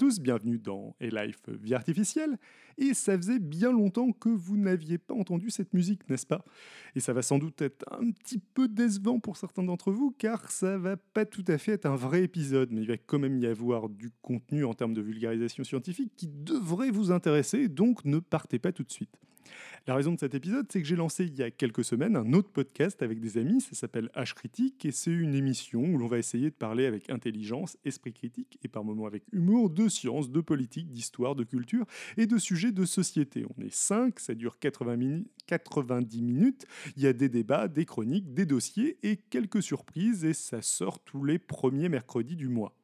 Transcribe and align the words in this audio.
Bienvenue 0.00 0.58
dans 0.58 0.96
A-Life 1.02 1.42
Vie 1.62 1.74
Artificielle. 1.74 2.38
Et 2.78 2.94
ça 2.94 3.18
faisait 3.18 3.38
bien 3.38 3.70
longtemps 3.70 4.12
que 4.12 4.30
vous 4.30 4.56
n'aviez 4.56 4.96
pas 4.96 5.12
entendu 5.12 5.50
cette 5.50 5.74
musique, 5.74 6.08
n'est-ce 6.08 6.26
pas? 6.26 6.42
Et 6.94 7.00
ça 7.00 7.12
va 7.12 7.20
sans 7.20 7.38
doute 7.38 7.60
être 7.60 7.84
un 7.92 8.10
petit 8.10 8.38
peu 8.38 8.66
décevant 8.66 9.20
pour 9.20 9.36
certains 9.36 9.62
d'entre 9.62 9.92
vous, 9.92 10.14
car 10.16 10.50
ça 10.50 10.78
va 10.78 10.96
pas 10.96 11.26
tout 11.26 11.44
à 11.48 11.58
fait 11.58 11.72
être 11.72 11.84
un 11.84 11.96
vrai 11.96 12.22
épisode, 12.22 12.70
mais 12.72 12.80
il 12.80 12.88
va 12.88 12.96
quand 12.96 13.18
même 13.18 13.36
y 13.36 13.46
avoir 13.46 13.90
du 13.90 14.10
contenu 14.22 14.64
en 14.64 14.72
termes 14.72 14.94
de 14.94 15.02
vulgarisation 15.02 15.64
scientifique 15.64 16.12
qui 16.16 16.28
devrait 16.28 16.90
vous 16.90 17.12
intéresser, 17.12 17.68
donc 17.68 18.02
ne 18.06 18.20
partez 18.20 18.58
pas 18.58 18.72
tout 18.72 18.84
de 18.84 18.90
suite. 18.90 19.18
La 19.86 19.94
raison 19.94 20.12
de 20.12 20.18
cet 20.18 20.34
épisode, 20.34 20.66
c'est 20.70 20.80
que 20.80 20.86
j'ai 20.86 20.96
lancé 20.96 21.24
il 21.24 21.36
y 21.36 21.42
a 21.42 21.50
quelques 21.50 21.84
semaines 21.84 22.16
un 22.16 22.32
autre 22.32 22.50
podcast 22.50 23.02
avec 23.02 23.20
des 23.20 23.38
amis, 23.38 23.60
ça 23.60 23.74
s'appelle 23.74 24.10
H 24.14 24.34
Critique, 24.34 24.84
et 24.84 24.92
c'est 24.92 25.10
une 25.10 25.34
émission 25.34 25.82
où 25.82 25.98
l'on 25.98 26.06
va 26.06 26.18
essayer 26.18 26.50
de 26.50 26.54
parler 26.54 26.86
avec 26.86 27.10
intelligence, 27.10 27.76
esprit 27.84 28.12
critique 28.12 28.58
et 28.62 28.68
par 28.68 28.84
moments 28.84 29.06
avec 29.06 29.24
humour 29.32 29.70
de 29.70 29.88
sciences, 29.88 30.30
de 30.30 30.40
politique, 30.40 30.90
d'histoire, 30.90 31.34
de 31.34 31.44
culture 31.44 31.86
et 32.16 32.26
de 32.26 32.38
sujets 32.38 32.72
de 32.72 32.84
société. 32.84 33.44
On 33.56 33.62
est 33.62 33.74
5, 33.74 34.20
ça 34.20 34.34
dure 34.34 34.58
80 34.58 34.90
90 35.46 36.22
minutes, 36.22 36.66
il 36.96 37.02
y 37.02 37.06
a 37.06 37.12
des 37.12 37.28
débats, 37.28 37.68
des 37.68 37.84
chroniques, 37.84 38.32
des 38.34 38.46
dossiers 38.46 38.98
et 39.02 39.16
quelques 39.16 39.62
surprises, 39.62 40.24
et 40.24 40.32
ça 40.32 40.62
sort 40.62 41.02
tous 41.02 41.24
les 41.24 41.38
premiers 41.38 41.88
mercredis 41.88 42.36
du 42.36 42.48
mois. 42.48 42.79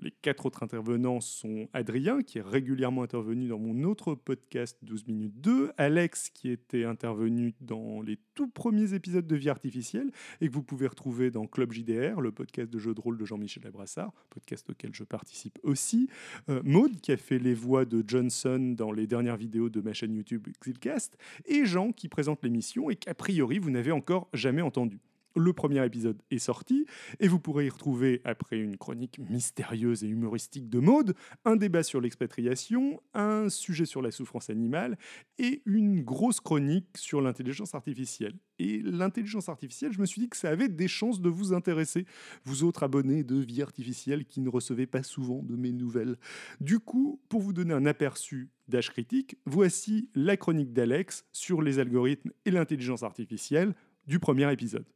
Les 0.00 0.10
quatre 0.10 0.46
autres 0.46 0.62
intervenants 0.62 1.20
sont 1.20 1.68
Adrien, 1.72 2.22
qui 2.22 2.38
est 2.38 2.42
régulièrement 2.42 3.02
intervenu 3.02 3.48
dans 3.48 3.58
mon 3.58 3.84
autre 3.84 4.14
podcast 4.14 4.78
12 4.82 5.06
minutes 5.06 5.40
2, 5.40 5.72
Alex, 5.76 6.30
qui 6.30 6.50
était 6.50 6.84
intervenu 6.84 7.54
dans 7.60 8.02
les 8.02 8.18
tout 8.34 8.48
premiers 8.48 8.94
épisodes 8.94 9.26
de 9.26 9.36
Vie 9.36 9.48
artificielle 9.48 10.10
et 10.40 10.48
que 10.48 10.52
vous 10.52 10.62
pouvez 10.62 10.86
retrouver 10.86 11.30
dans 11.30 11.46
Club 11.46 11.72
JDR, 11.72 12.20
le 12.20 12.30
podcast 12.32 12.70
de 12.70 12.78
jeux 12.78 12.94
de 12.94 13.00
rôle 13.00 13.18
de 13.18 13.24
Jean-Michel 13.24 13.66
Abrassard, 13.66 14.12
podcast 14.30 14.68
auquel 14.70 14.94
je 14.94 15.04
participe 15.04 15.58
aussi, 15.62 16.08
euh, 16.48 16.60
Maude, 16.64 17.00
qui 17.00 17.12
a 17.12 17.16
fait 17.16 17.38
les 17.38 17.54
voix 17.54 17.84
de 17.84 18.04
Johnson 18.06 18.74
dans 18.76 18.92
les 18.92 19.06
dernières 19.06 19.36
vidéos 19.36 19.68
de 19.68 19.80
ma 19.80 19.94
chaîne 19.94 20.14
YouTube 20.14 20.46
Xilcast, 20.60 21.16
et 21.46 21.64
Jean, 21.64 21.92
qui 21.92 22.08
présente 22.08 22.42
l'émission 22.44 22.90
et 22.90 22.96
qu'a 22.96 23.14
priori 23.14 23.58
vous 23.58 23.70
n'avez 23.70 23.92
encore 23.92 24.28
jamais 24.32 24.62
entendu 24.62 25.00
le 25.38 25.52
premier 25.52 25.84
épisode 25.84 26.20
est 26.30 26.38
sorti 26.38 26.86
et 27.20 27.28
vous 27.28 27.38
pourrez 27.38 27.66
y 27.66 27.70
retrouver, 27.70 28.20
après 28.24 28.58
une 28.58 28.76
chronique 28.76 29.18
mystérieuse 29.30 30.04
et 30.04 30.08
humoristique 30.08 30.68
de 30.68 30.78
mode, 30.78 31.14
un 31.44 31.56
débat 31.56 31.82
sur 31.82 32.00
l'expatriation, 32.00 33.00
un 33.14 33.48
sujet 33.48 33.86
sur 33.86 34.02
la 34.02 34.10
souffrance 34.10 34.50
animale 34.50 34.98
et 35.38 35.62
une 35.66 36.02
grosse 36.02 36.40
chronique 36.40 36.96
sur 36.96 37.20
l'intelligence 37.20 37.74
artificielle. 37.74 38.34
Et 38.58 38.82
l'intelligence 38.82 39.48
artificielle, 39.48 39.92
je 39.92 40.00
me 40.00 40.06
suis 40.06 40.20
dit 40.20 40.28
que 40.28 40.36
ça 40.36 40.50
avait 40.50 40.68
des 40.68 40.88
chances 40.88 41.20
de 41.20 41.28
vous 41.28 41.52
intéresser, 41.52 42.06
vous 42.44 42.64
autres 42.64 42.82
abonnés 42.82 43.22
de 43.22 43.36
Vie 43.36 43.62
artificielle 43.62 44.24
qui 44.24 44.40
ne 44.40 44.48
recevez 44.48 44.86
pas 44.86 45.02
souvent 45.02 45.42
de 45.42 45.54
mes 45.54 45.72
nouvelles. 45.72 46.16
Du 46.60 46.80
coup, 46.80 47.20
pour 47.28 47.40
vous 47.40 47.52
donner 47.52 47.72
un 47.72 47.86
aperçu 47.86 48.50
d'âge 48.66 48.90
critique, 48.90 49.36
voici 49.46 50.10
la 50.14 50.36
chronique 50.36 50.72
d'Alex 50.72 51.24
sur 51.32 51.62
les 51.62 51.78
algorithmes 51.78 52.32
et 52.44 52.50
l'intelligence 52.50 53.02
artificielle 53.02 53.74
du 54.06 54.18
premier 54.18 54.52
épisode. 54.52 54.86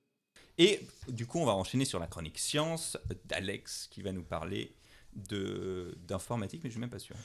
Et 0.58 0.81
du 1.08 1.27
coup, 1.27 1.39
on 1.39 1.47
va 1.47 1.55
enchaîner 1.55 1.84
sur 1.84 1.98
la 1.98 2.06
chronique 2.06 2.39
science 2.39 2.98
d'Alex 3.25 3.89
qui 3.91 4.03
va 4.03 4.12
nous 4.12 4.22
parler 4.22 4.75
d'informatique, 5.14 6.61
mais 6.62 6.70
je 6.70 6.75
ne 6.77 6.78
suis 6.78 6.81
même 6.81 6.91
pas 6.91 6.98
sûr. 6.98 7.17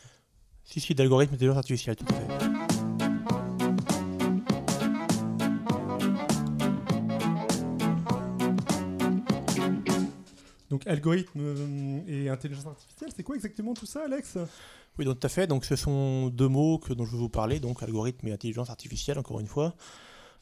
Si, 0.63 0.79
si, 0.79 0.95
d'algorithme 0.95 1.33
d'intelligence 1.33 1.57
artificielle, 1.57 1.95
tout 1.95 2.05
à 2.09 2.13
fait. 2.13 2.27
Donc 10.69 10.85
algorithme 10.85 11.39
euh, 11.39 12.01
et 12.07 12.29
intelligence 12.29 12.65
artificielle, 12.65 13.09
c'est 13.15 13.23
quoi 13.23 13.35
exactement 13.35 13.73
tout 13.73 13.85
ça, 13.85 14.03
Alex? 14.03 14.37
Oui, 14.99 15.05
donc 15.05 15.19
tout 15.19 15.25
à 15.25 15.29
fait. 15.29 15.47
Donc 15.47 15.63
ce 15.65 15.75
sont 15.75 16.27
deux 16.27 16.49
mots 16.49 16.77
que, 16.77 16.93
dont 16.93 17.05
je 17.05 17.11
vais 17.11 17.17
vous 17.17 17.29
parler, 17.29 17.59
donc 17.59 17.81
algorithme 17.83 18.27
et 18.27 18.33
intelligence 18.33 18.69
artificielle, 18.69 19.17
encore 19.17 19.39
une 19.39 19.47
fois. 19.47 19.75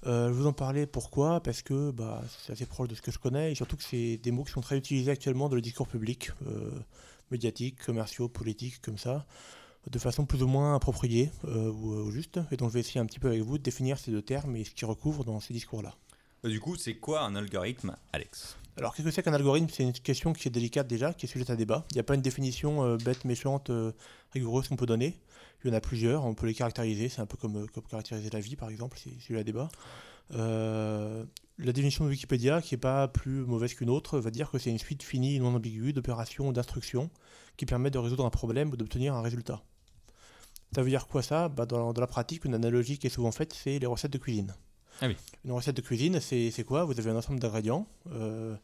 Euh, 0.05 0.27
je 0.27 0.33
vous 0.33 0.45
en 0.45 0.53
parlais 0.53 0.85
pourquoi? 0.85 1.41
Parce 1.41 1.61
que 1.61 1.91
bah, 1.91 2.21
c'est 2.39 2.53
assez 2.53 2.65
proche 2.65 2.87
de 2.87 2.95
ce 2.95 3.01
que 3.01 3.11
je 3.11 3.17
connais 3.17 3.51
et 3.51 3.55
surtout 3.55 3.75
que 3.75 3.83
c'est 3.83 4.17
des 4.17 4.31
mots 4.31 4.43
qui 4.43 4.51
sont 4.51 4.61
très 4.61 4.77
utilisés 4.77 5.11
actuellement 5.11 5.49
dans 5.49 5.55
le 5.55 5.61
discours 5.61 5.87
public, 5.87 6.31
euh, 6.47 6.71
médiatique, 7.31 7.83
commerciaux, 7.83 8.27
politiques, 8.27 8.81
comme 8.81 8.99
ça, 8.99 9.25
de 9.89 9.97
façon 9.97 10.25
plus 10.25 10.43
ou 10.43 10.47
moins 10.47 10.75
appropriée 10.75 11.31
euh, 11.45 11.71
ou, 11.71 12.11
juste. 12.11 12.39
Et 12.51 12.57
donc 12.57 12.69
je 12.69 12.75
vais 12.75 12.81
essayer 12.81 12.99
un 12.99 13.05
petit 13.05 13.19
peu 13.19 13.29
avec 13.29 13.41
vous 13.41 13.57
de 13.57 13.63
définir 13.63 13.97
ces 13.97 14.11
deux 14.11 14.21
termes 14.21 14.55
et 14.55 14.63
ce 14.63 14.71
qu'ils 14.71 14.87
recouvrent 14.87 15.23
dans 15.23 15.39
ces 15.39 15.53
discours-là. 15.53 15.95
Du 16.43 16.59
coup, 16.59 16.75
c'est 16.75 16.95
quoi 16.95 17.21
un 17.21 17.35
algorithme, 17.35 17.95
Alex? 18.13 18.57
Alors, 18.77 18.93
qu'est-ce 18.93 19.07
que 19.07 19.11
c'est 19.11 19.23
qu'un 19.23 19.33
algorithme? 19.33 19.67
C'est 19.71 19.83
une 19.83 19.93
question 19.93 20.33
qui 20.33 20.47
est 20.47 20.51
délicate 20.51 20.85
déjà, 20.85 21.13
qui 21.13 21.25
est 21.25 21.29
sujette 21.29 21.49
à 21.49 21.55
débat. 21.55 21.85
Il 21.91 21.95
n'y 21.95 22.01
a 22.01 22.03
pas 22.03 22.13
une 22.13 22.21
définition 22.21 22.97
bête, 22.97 23.25
méchante, 23.25 23.71
rigoureuse 24.31 24.67
qu'on 24.67 24.75
peut 24.75 24.85
donner. 24.85 25.17
Il 25.65 25.69
y 25.69 25.71
en 25.71 25.77
a 25.77 25.81
plusieurs, 25.81 26.25
on 26.25 26.35
peut 26.35 26.45
les 26.45 26.53
caractériser, 26.53 27.09
c'est 27.09 27.21
un 27.21 27.25
peu 27.25 27.37
comme, 27.37 27.67
comme, 27.71 27.83
caractériser 27.85 28.29
la 28.29 28.39
vie 28.39 28.55
par 28.55 28.69
exemple, 28.69 28.99
c'est 29.03 29.19
celui-là 29.19 29.43
débat. 29.43 29.67
Euh, 30.35 31.25
la 31.57 31.71
définition 31.71 32.05
de 32.05 32.11
Wikipédia, 32.11 32.61
qui 32.61 32.75
n'est 32.75 32.79
pas 32.79 33.07
plus 33.07 33.43
mauvaise 33.45 33.73
qu'une 33.73 33.89
autre, 33.89 34.19
va 34.19 34.29
dire 34.29 34.51
que 34.51 34.59
c'est 34.59 34.69
une 34.69 34.77
suite 34.77 35.01
finie 35.01 35.37
et 35.37 35.39
non 35.39 35.55
ambiguë 35.55 35.91
d'opérations 35.91 36.49
ou 36.49 36.53
d'instructions 36.53 37.09
qui 37.57 37.65
permettent 37.65 37.93
de 37.93 37.97
résoudre 37.97 38.25
un 38.25 38.29
problème 38.29 38.69
ou 38.71 38.77
d'obtenir 38.77 39.15
un 39.15 39.23
résultat. 39.23 39.63
Ça 40.75 40.83
veut 40.83 40.89
dire 40.89 41.07
quoi 41.07 41.23
ça? 41.23 41.49
Bah 41.49 41.65
dans, 41.65 41.91
la 41.93 42.07
pratique, 42.07 42.45
une 42.45 42.53
analogie 42.53 42.99
qui 42.99 43.07
est 43.07 43.09
souvent 43.09 43.31
faite, 43.31 43.53
c'est 43.53 43.79
les 43.79 43.87
recettes 43.87 44.13
de 44.13 44.19
cuisine. 44.19 44.53
Ah 45.01 45.07
oui. 45.07 45.15
Une 45.45 45.51
recette 45.51 45.77
de 45.77 45.81
cuisine, 45.81 46.19
c'est 46.19 46.63
quoi? 46.63 46.85
Vous 46.85 46.99
avez 46.99 47.09
un 47.09 47.15
ensemble 47.15 47.39
d'ingrédients, 47.39 47.87
euh, 48.11 48.55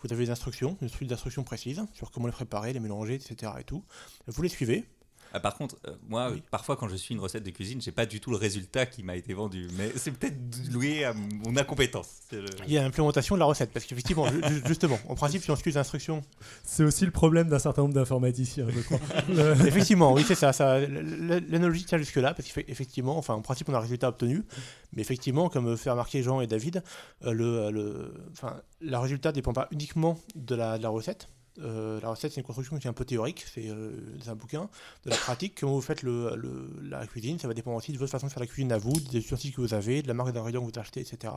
vous 0.00 0.12
avez 0.12 0.24
des 0.24 0.30
instructions, 0.32 0.76
une 0.82 0.88
suite 0.88 1.08
d'instructions 1.08 1.44
précises 1.44 1.84
sur 1.92 2.10
comment 2.10 2.26
les 2.26 2.32
préparer, 2.32 2.72
les 2.72 2.80
mélanger, 2.80 3.14
etc. 3.14 3.52
Et 3.60 3.64
tout. 3.64 3.84
Vous 4.26 4.42
les 4.42 4.48
suivez, 4.48 4.84
ah, 5.32 5.40
par 5.40 5.54
contre, 5.54 5.76
euh, 5.86 5.94
moi, 6.08 6.32
parfois, 6.50 6.76
quand 6.76 6.88
je 6.88 6.96
suis 6.96 7.14
une 7.14 7.20
recette 7.20 7.44
de 7.44 7.50
cuisine, 7.50 7.80
j'ai 7.80 7.92
pas 7.92 8.06
du 8.06 8.20
tout 8.20 8.30
le 8.30 8.36
résultat 8.36 8.86
qui 8.86 9.02
m'a 9.02 9.16
été 9.16 9.32
vendu. 9.32 9.68
Mais 9.76 9.92
c'est 9.96 10.10
peut-être 10.10 10.36
loué 10.72 11.04
à 11.04 11.12
mon 11.12 11.56
incompétence. 11.56 12.22
Il 12.66 12.72
y 12.72 12.78
a 12.78 12.82
l'implémentation 12.82 13.36
de 13.36 13.40
la 13.40 13.46
recette, 13.46 13.72
parce 13.72 13.84
qu'effectivement, 13.84 14.26
justement, 14.66 14.98
en 15.08 15.14
principe, 15.14 15.42
si 15.42 15.50
on 15.50 15.56
suit 15.56 15.70
les 15.70 15.76
instructions. 15.76 16.22
C'est 16.64 16.82
aussi 16.82 17.04
le 17.04 17.12
problème 17.12 17.48
d'un 17.48 17.58
certain 17.58 17.82
nombre 17.82 17.94
d'informaticiens, 17.94 18.66
je 18.68 18.80
crois. 18.80 18.98
effectivement, 19.66 20.12
oui, 20.12 20.24
c'est 20.26 20.34
ça. 20.34 20.52
ça 20.52 20.80
L'analogie 20.80 21.84
tient 21.84 21.98
jusque-là, 21.98 22.34
parce 22.34 22.50
qu'effectivement, 22.50 23.16
enfin, 23.16 23.34
en 23.34 23.42
principe, 23.42 23.68
on 23.68 23.74
a 23.74 23.78
un 23.78 23.80
résultat 23.80 24.08
obtenu. 24.08 24.44
Mais 24.92 25.02
effectivement, 25.02 25.48
comme 25.48 25.76
fait 25.76 25.90
remarquer 25.90 26.22
Jean 26.22 26.40
et 26.40 26.46
David, 26.48 26.82
euh, 27.24 27.32
le, 27.32 27.70
le, 27.70 28.14
enfin, 28.32 28.60
le 28.80 28.96
résultat 28.96 29.30
ne 29.30 29.34
dépend 29.34 29.52
pas 29.52 29.68
uniquement 29.70 30.18
de 30.34 30.54
la, 30.56 30.78
de 30.78 30.82
la 30.82 30.88
recette 30.88 31.28
euh, 31.58 32.00
la 32.00 32.10
recette, 32.10 32.32
c'est 32.32 32.40
une 32.40 32.46
construction 32.46 32.78
qui 32.78 32.86
est 32.86 32.90
un 32.90 32.94
peu 32.94 33.04
théorique, 33.04 33.44
c'est 33.52 33.68
euh, 33.68 33.92
un 34.26 34.34
bouquin. 34.34 34.68
De 35.04 35.10
la 35.10 35.16
pratique, 35.16 35.60
quand 35.60 35.70
vous 35.70 35.80
faites 35.80 36.02
la 36.02 37.06
cuisine, 37.06 37.38
ça 37.38 37.48
va 37.48 37.54
dépendre 37.54 37.76
aussi 37.76 37.92
de 37.92 37.98
votre 37.98 38.10
façon 38.10 38.26
de 38.26 38.32
faire 38.32 38.40
la 38.40 38.46
cuisine 38.46 38.72
à 38.72 38.78
vous, 38.78 38.92
des 38.92 39.18
ustensiles 39.18 39.52
que 39.52 39.60
vous 39.60 39.74
avez, 39.74 40.02
de 40.02 40.08
la 40.08 40.14
marque 40.14 40.32
d'ingrédients 40.32 40.64
que 40.64 40.72
vous 40.72 40.78
achetez, 40.78 41.00
etc. 41.00 41.32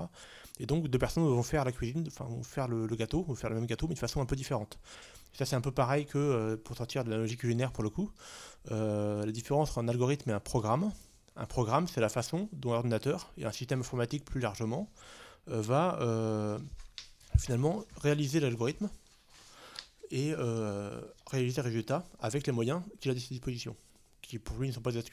Et 0.60 0.66
donc, 0.66 0.88
deux 0.88 1.00
personnes 1.00 1.24
vont 1.24 1.44
faire 1.44 1.66
la 1.66 1.72
cuisine, 1.72 2.06
enfin, 2.08 2.26
vont 2.26 2.44
faire 2.44 2.68
le, 2.68 2.88
gâteau, 2.96 3.24
vont 3.24 3.36
faire 3.36 3.50
le 3.50 3.56
même 3.56 3.66
gâteau, 3.66 3.88
mais 3.88 3.96
de 3.96 4.00
façon 4.00 4.22
un 4.22 4.26
peu 4.26 4.36
différente. 4.36 4.78
ça, 5.34 5.46
c'est 5.46 5.56
un 5.56 5.62
peu 5.62 5.72
pareil 5.72 6.06
que, 6.06 6.18
euh, 6.18 6.58
pour 6.58 6.78
sortir 6.78 7.04
de 7.04 7.10
la 7.10 7.18
logique 7.18 7.40
culinaire 7.40 7.72
pour 7.72 7.84
le 7.84 7.90
coup, 7.90 8.12
la 8.70 9.32
différence 9.32 9.70
entre 9.72 9.80
un 9.80 9.88
algorithme 9.88 10.30
et 10.30 10.34
un 10.34 10.40
programme. 10.40 10.92
Un 11.36 11.46
programme, 11.46 11.88
c'est 11.88 12.02
la 12.02 12.10
façon 12.10 12.48
dont 12.54 12.72
l'ordinateur, 12.72 13.34
et 13.38 13.46
un 13.46 13.52
système 13.52 13.80
informatique 13.80 14.24
plus 14.24 14.40
largement, 14.40 14.90
va 15.48 16.00
finalement 17.38 17.84
réaliser 17.98 18.40
l'algorithme 18.40 18.90
et 20.14 20.36
euh, 20.38 21.02
réaliser 21.32 21.60
le 21.62 21.66
résultat 21.66 22.06
avec 22.20 22.46
les 22.46 22.54
moyens 22.54 22.84
qu'il 23.00 23.10
a 23.12 23.16
à 23.16 23.18
ses 23.18 23.30
dispositions. 23.30 23.76
Qui 24.22 24.38
pour 24.38 24.58
lui 24.58 24.68
ne 24.68 24.74
sont 24.74 24.82
pas 24.82 24.92
des 24.92 25.04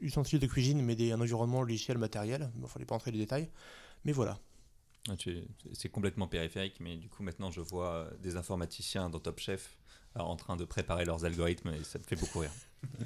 ustensiles 0.00 0.40
de 0.40 0.46
cuisine, 0.46 0.82
mais 0.82 0.96
des, 0.96 1.12
un 1.12 1.20
environnement 1.20 1.62
logiciel 1.62 1.98
matériel. 1.98 2.50
Il 2.56 2.62
ne 2.62 2.66
fallait 2.66 2.86
pas 2.86 2.94
entrer 2.94 3.10
dans 3.10 3.18
les 3.18 3.24
détails. 3.24 3.50
Mais 4.04 4.12
voilà. 4.12 4.40
Ah, 5.08 5.12
c'est 5.74 5.88
complètement 5.90 6.26
périphérique, 6.26 6.76
mais 6.80 6.96
du 6.96 7.08
coup 7.08 7.22
maintenant 7.22 7.50
je 7.50 7.60
vois 7.60 8.10
des 8.22 8.36
informaticiens 8.36 9.08
dans 9.08 9.18
Top 9.18 9.40
Chef 9.40 9.78
euh, 10.16 10.20
en 10.20 10.36
train 10.36 10.56
de 10.56 10.64
préparer 10.64 11.04
leurs 11.04 11.24
algorithmes 11.24 11.70
et 11.70 11.84
ça 11.84 11.98
me 11.98 12.04
fait 12.04 12.16
beaucoup 12.16 12.40
rire. 12.40 12.52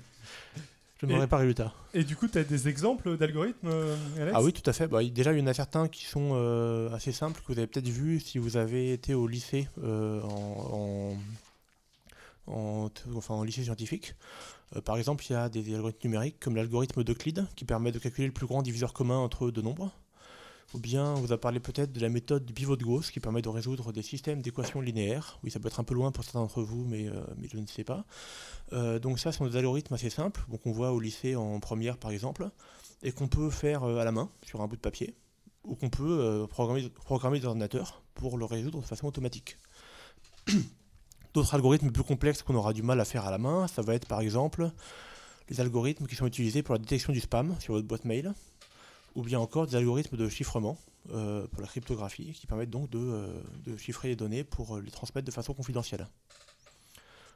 Je 1.01 1.07
n'aurais 1.07 1.27
pas 1.27 1.39
résultat. 1.39 1.73
Et 1.93 2.05
du 2.05 2.17
coup, 2.17 2.29
tu 2.29 2.39
as 2.39 2.45
des 2.45 2.69
exemples 2.69 3.17
d'algorithmes, 3.17 3.69
euh, 3.69 3.97
Alex? 4.17 4.33
Ah 4.35 4.43
oui, 4.43 4.53
tout 4.53 4.69
à 4.69 4.73
fait. 4.73 4.87
Bah, 4.87 5.03
déjà, 5.05 5.33
il 5.33 5.41
y 5.41 5.43
en 5.43 5.47
a 5.47 5.55
certains 5.55 5.89
qui 5.89 6.05
sont 6.05 6.31
euh, 6.33 6.91
assez 6.95 7.13
simples, 7.13 7.41
que 7.41 7.53
vous 7.53 7.59
avez 7.59 7.67
peut-être 7.67 7.89
vu 7.89 8.21
si 8.21 8.39
vous 8.39 8.57
avez 8.57 8.93
été 8.93 9.13
au 9.13 9.27
lycée, 9.27 9.69
euh, 9.83 10.23
en, 12.47 12.91
enfin, 13.15 13.35
en 13.35 13.43
lycée 13.43 13.65
scientifique. 13.65 14.15
par 14.85 14.97
exemple, 14.97 15.25
il 15.29 15.33
y 15.33 15.37
a 15.37 15.49
des 15.49 15.75
algorithmes 15.75 16.09
numériques 16.09 16.41
comme 16.41 16.57
l'algorithme 16.57 17.03
d'Euclide, 17.03 17.47
qui 17.57 17.65
permet 17.65 17.93
de 17.93 17.99
calculer 17.99 18.27
le 18.29 18.33
plus 18.33 18.47
grand 18.47 18.63
diviseur 18.63 18.93
commun 18.93 19.19
entre 19.19 19.51
deux 19.51 19.63
nombres. 19.63 19.93
Ou 20.75 20.81
bien 20.81 21.13
on 21.13 21.21
vous 21.21 21.33
a 21.33 21.39
parlé 21.39 21.61
peut-être 21.61 21.93
de 21.93 22.01
la 22.01 22.09
méthode 22.09 22.45
du 22.45 22.53
pivot 22.53 22.75
de 22.75 22.83
Gauss 22.83 23.13
qui 23.13 23.21
permet 23.21 23.43
de 23.43 23.49
résoudre 23.49 23.93
des 23.93 24.03
systèmes 24.03 24.43
d'équations 24.43 24.81
linéaires. 24.81 25.39
Oui, 25.45 25.53
ça 25.53 25.61
peut 25.61 25.69
être 25.69 25.79
un 25.79 25.85
peu 25.85 25.95
loin 25.95 26.11
pour 26.11 26.25
certains 26.25 26.41
d'entre 26.41 26.63
vous, 26.63 26.85
mais, 26.85 27.09
euh, 27.09 27.25
je 27.49 27.57
ne 27.57 27.67
sais 27.67 27.85
pas. 27.85 28.05
Euh, 28.73 28.99
donc 28.99 29.21
ça, 29.21 29.31
ce 29.31 29.39
sont 29.39 29.47
des 29.47 29.57
algorithmes 29.57 29.95
assez 29.95 30.11
simples, 30.11 30.45
qu'on 30.65 30.73
voit 30.73 30.91
au 30.91 30.99
lycée 30.99 31.37
en 31.37 31.61
première 31.61 31.97
par 31.97 32.11
exemple, 32.11 32.51
et 33.05 33.13
qu'on 33.13 33.29
peut 33.29 33.51
faire 33.51 33.85
euh, 33.85 33.99
à 33.99 34.05
la 34.05 34.11
main 34.11 34.29
sur 34.45 34.63
un 34.63 34.67
bout 34.67 34.75
de 34.75 34.81
papier, 34.81 35.15
ou 35.63 35.77
qu'on 35.77 35.91
peut 35.91 36.45
programmer, 36.51 36.91
programmer 36.91 37.39
des 37.39 37.47
ordinateurs 37.47 38.03
pour 38.15 38.37
le 38.37 38.45
résoudre 38.45 38.81
de 38.81 38.87
façon 38.87 39.07
automatique. 39.07 39.59
D'autres 41.35 41.55
algorithmes 41.55 41.93
plus 41.93 42.03
complexes 42.03 42.43
qu'on 42.43 42.57
aura 42.57 42.73
du 42.73 42.83
mal 42.83 43.01
à 43.01 43.05
faire 43.05 43.27
à 43.27 43.31
la 43.31 43.39
main, 43.39 43.69
ça 43.69 43.83
va 43.83 43.95
être 43.95 44.09
par 44.09 44.21
exemple 44.21 44.73
les 45.49 45.61
algorithmes 45.61 46.07
qui 46.07 46.17
sont 46.17 46.27
utilisés 46.27 46.63
pour 46.63 46.75
la 46.75 46.79
détection 46.79 47.13
du 47.13 47.21
spam 47.21 47.55
sur 47.61 47.75
votre 47.75 47.87
boîte 47.87 48.05
mail, 48.05 48.33
ou 49.15 49.23
bien 49.23 49.39
encore 49.39 49.67
des 49.67 49.77
algorithmes 49.77 50.17
de 50.17 50.29
chiffrement 50.29 50.79
euh, 51.11 51.47
pour 51.49 51.61
la 51.61 51.69
cryptographie, 51.69 52.33
qui 52.33 52.47
permettent 52.47 52.71
donc 52.71 52.91
de, 52.91 52.99
euh, 52.99 53.43
de 53.65 53.77
chiffrer 53.77 54.09
les 54.09 54.17
données 54.17 54.43
pour 54.43 54.77
euh, 54.77 54.81
les 54.81 54.91
transmettre 54.91 55.27
de 55.27 55.31
façon 55.31 55.55
confidentielle. 55.55 56.09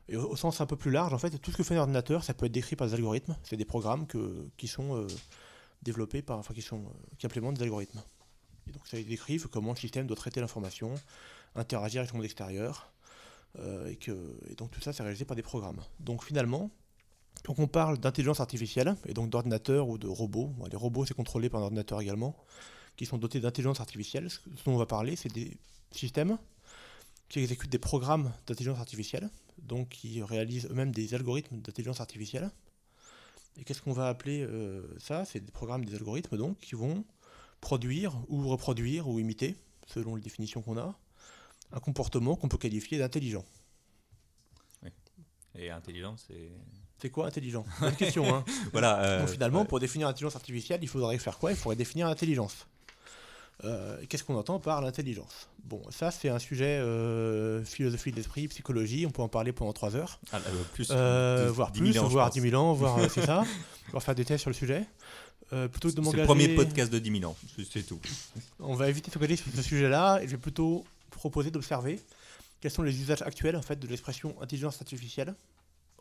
Et 0.09 0.17
au, 0.17 0.37
sens 0.37 0.61
un 0.63 0.67
peu 0.67 0.77
plus 0.77 0.91
large, 0.91 1.13
en 1.13 1.19
fait, 1.19 1.39
tout 1.39 1.51
ce 1.51 1.57
que 1.59 1.63
fait 1.63 1.77
un 1.77 1.81
ordinateur, 1.81 2.25
ça 2.25 2.33
peut 2.33 2.47
être 2.47 2.53
décrit 2.53 2.77
par 2.77 2.87
des 2.87 2.95
algorithmes. 2.95 3.37
C'est 3.43 3.59
des 3.59 3.67
programmes 3.67 4.07
que, 4.07 4.49
qui 4.57 4.67
sont 4.67 5.07
développés 5.83 6.23
par, 6.23 6.39
enfin, 6.39 6.55
qui 6.55 6.63
sont, 6.63 6.83
qui 7.19 7.27
implémentent 7.27 7.59
des 7.59 7.65
algorithmes. 7.65 8.01
Et 8.69 8.73
donc, 8.73 8.87
ça 8.87 8.97
décrivent 8.97 9.49
comment 9.49 9.73
le 9.73 9.77
système 9.77 10.07
doit 10.07 10.17
traiter 10.17 10.41
l'information, 10.41 10.95
interagir 11.55 12.01
avec 12.01 12.13
le 12.13 12.17
monde 12.17 12.25
extérieur, 12.25 12.91
et, 13.87 13.97
que, 13.97 14.13
et 14.49 14.55
donc 14.55 14.71
tout 14.71 14.81
ça, 14.81 14.95
c'est 14.95 15.03
réalisé 15.03 15.27
par 15.27 15.37
des 15.37 15.43
programmes. 15.43 15.81
Donc, 16.01 16.25
finalement, 16.25 16.71
quand 17.44 17.55
on 17.58 17.67
parle 17.67 17.99
d'intelligence 17.99 18.40
artificielle, 18.40 18.96
et 19.06 19.14
donc 19.14 19.31
d'ordinateur 19.31 19.88
ou 19.88 19.99
de 19.99 20.06
robots, 20.06 20.52
les 20.70 20.76
robots, 20.76 21.06
c'est 21.06 21.14
contrôlé 21.14 21.49
par 21.49 21.61
un 21.61 21.64
ordinateur 21.64 22.00
également, 22.00 22.37
qui 22.96 23.06
sont 23.06 23.19
dotés 23.19 23.40
d'intelligence 23.40 23.81
artificielle, 23.81 24.29
ce 24.31 24.40
dont 24.64 24.75
on 24.75 24.76
va 24.76 24.87
parler, 24.87 25.17
c'est 25.17 25.32
des 25.32 25.56
systèmes 25.93 26.38
qui 27.29 27.40
exécutent 27.40 27.70
des 27.70 27.79
programmes 27.79 28.32
d'intelligence 28.46 28.79
artificielle, 28.79 29.31
donc 29.58 29.88
qui 29.90 30.23
réalisent 30.23 30.67
eux-mêmes 30.70 30.93
des 30.93 31.14
algorithmes 31.14 31.61
d'intelligence 31.61 32.00
artificielle. 32.00 32.50
Et 33.56 33.64
qu'est-ce 33.64 33.82
qu'on 33.82 33.93
va 33.93 34.08
appeler 34.08 34.43
euh, 34.43 34.82
ça? 34.99 35.25
C'est 35.25 35.40
des 35.40 35.50
programmes, 35.50 35.85
des 35.85 35.94
algorithmes 35.94 36.37
donc 36.37 36.58
qui 36.58 36.75
vont 36.75 37.05
produire 37.61 38.17
ou 38.29 38.49
reproduire 38.49 39.08
ou 39.08 39.19
imiter, 39.19 39.56
selon 39.87 40.14
les 40.14 40.23
définitions 40.23 40.62
qu'on 40.62 40.79
a, 40.79 40.96
un 41.73 41.81
comportement 41.81 42.37
qu'on 42.37 42.49
peut 42.49 42.58
qualifier 42.58 42.99
d'intelligent. 42.99 43.44
Et 45.55 45.70
intelligent, 45.70 46.17
c'est. 46.17 46.52
C'est 47.00 47.11
quoi 47.11 47.27
intelligent 47.27 47.65
Bonne 47.81 47.95
question. 47.95 48.35
Hein. 48.35 48.45
Voilà. 48.73 48.99
euh, 49.03 49.21
Donc 49.21 49.29
finalement, 49.31 49.61
ouais. 49.61 49.67
pour 49.67 49.79
définir 49.81 50.09
l'intelligence 50.09 50.35
artificielle, 50.37 50.81
il 50.83 50.89
faudrait 50.89 51.19
faire 51.19 51.39
quoi? 51.39 51.50
Il 51.53 51.56
faudrait 51.56 51.77
définir 51.77 52.09
l'intelligence. 52.09 52.67
Euh, 53.65 53.99
Qu'est-ce 54.09 54.23
qu'on 54.25 54.37
entend 54.37 54.59
par 54.61 54.81
l'intelligence? 54.81 55.49
Bon, 55.65 55.83
ça 55.91 56.11
c'est 56.12 56.29
un 56.29 56.39
sujet 56.39 56.79
euh, 56.79 57.65
philosophie 57.65 58.11
de 58.12 58.17
l'esprit, 58.17 58.47
psychologie, 58.49 59.05
on 59.06 59.11
peut 59.11 59.23
en 59.23 59.29
parler 59.29 59.53
pendant 59.53 59.73
3 59.73 59.97
heures. 59.97 60.21
Ah, 60.33 60.41
plus. 60.75 60.91
Voire 60.93 61.71
dix 61.73 61.81
plus, 61.81 61.89
mille 61.89 61.99
ans, 61.99 62.09
voire 62.09 62.27
pense. 62.27 62.35
10 62.35 62.50
000 62.50 62.62
ans, 62.62 62.73
voire 62.75 62.99
c'est 63.11 63.27
ça. 63.27 63.45
On 63.91 63.93
va 63.95 64.00
faire 64.00 64.15
des 64.15 64.25
tests 64.25 64.43
sur 64.43 64.50
le 64.50 64.55
sujet. 64.55 64.85
Plutôt 65.50 65.89
que 65.89 65.89
de 65.89 65.89
C'est 65.91 65.97
le 65.97 66.03
m'engager, 66.03 66.25
premier 66.27 66.49
podcast 66.50 66.93
de 66.93 66.99
10 66.99 67.21
000 67.21 67.31
ans, 67.31 67.37
c'est- 67.56 67.65
c'est 67.73 67.83
tout. 67.83 67.99
on 68.61 68.75
va 68.75 68.89
éviter 68.89 69.09
de 69.11 69.15
s'engager 69.15 69.37
sur 69.37 69.47
ce 69.55 69.62
sujet-là 69.62 70.21
et 70.23 70.27
je 70.27 70.33
vais 70.33 70.37
plutôt 70.37 70.85
proposer 71.11 71.50
d'observer 71.50 71.99
quels 72.61 72.71
sont 72.71 72.83
les 72.83 73.00
usages 73.00 73.23
actuels 73.23 73.56
en 73.56 73.62
fait 73.62 73.77
de 73.79 73.87
l'expression 73.89 74.35
intelligence 74.43 74.79
artificielle 74.81 75.35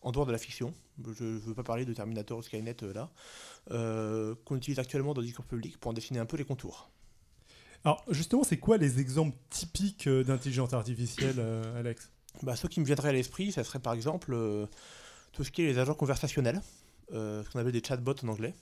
en 0.01 0.11
dehors 0.11 0.25
de 0.25 0.31
la 0.31 0.37
fiction. 0.37 0.73
Je 1.03 1.23
ne 1.23 1.39
veux 1.39 1.53
pas 1.53 1.63
parler 1.63 1.85
de 1.85 1.93
Terminator 1.93 2.37
ou 2.37 2.41
Skynet 2.41 2.83
euh, 2.83 2.93
là, 2.93 3.09
euh, 3.71 4.35
qu'on 4.45 4.55
utilise 4.55 4.79
actuellement 4.79 5.13
dans 5.13 5.21
le 5.21 5.27
discours 5.27 5.45
public 5.45 5.77
pour 5.79 5.91
en 5.91 5.93
dessiner 5.93 6.19
un 6.19 6.25
peu 6.25 6.37
les 6.37 6.45
contours. 6.45 6.89
Alors, 7.83 8.03
justement, 8.09 8.43
c'est 8.43 8.57
quoi 8.57 8.77
les 8.77 8.99
exemples 8.99 9.35
typiques 9.49 10.07
euh, 10.07 10.23
d'intelligence 10.23 10.73
artificielle, 10.73 11.39
Alex? 11.77 12.11
Bah, 12.43 12.55
ceux 12.55 12.67
qui 12.67 12.79
me 12.79 12.85
viendraient 12.85 13.09
à 13.09 13.13
l'esprit, 13.13 13.51
ça 13.51 13.63
serait 13.63 13.79
par 13.79 13.93
exemple 13.93 14.35
tout 15.31 15.43
ce 15.43 15.51
qui 15.51 15.63
est 15.63 15.65
les 15.65 15.79
agents 15.79 15.95
conversationnels, 15.95 16.61
ce 17.11 17.49
qu'on 17.49 17.59
appelle 17.59 17.71
des 17.71 17.83
chatbots 17.83 18.13
en 18.23 18.27
anglais. 18.27 18.53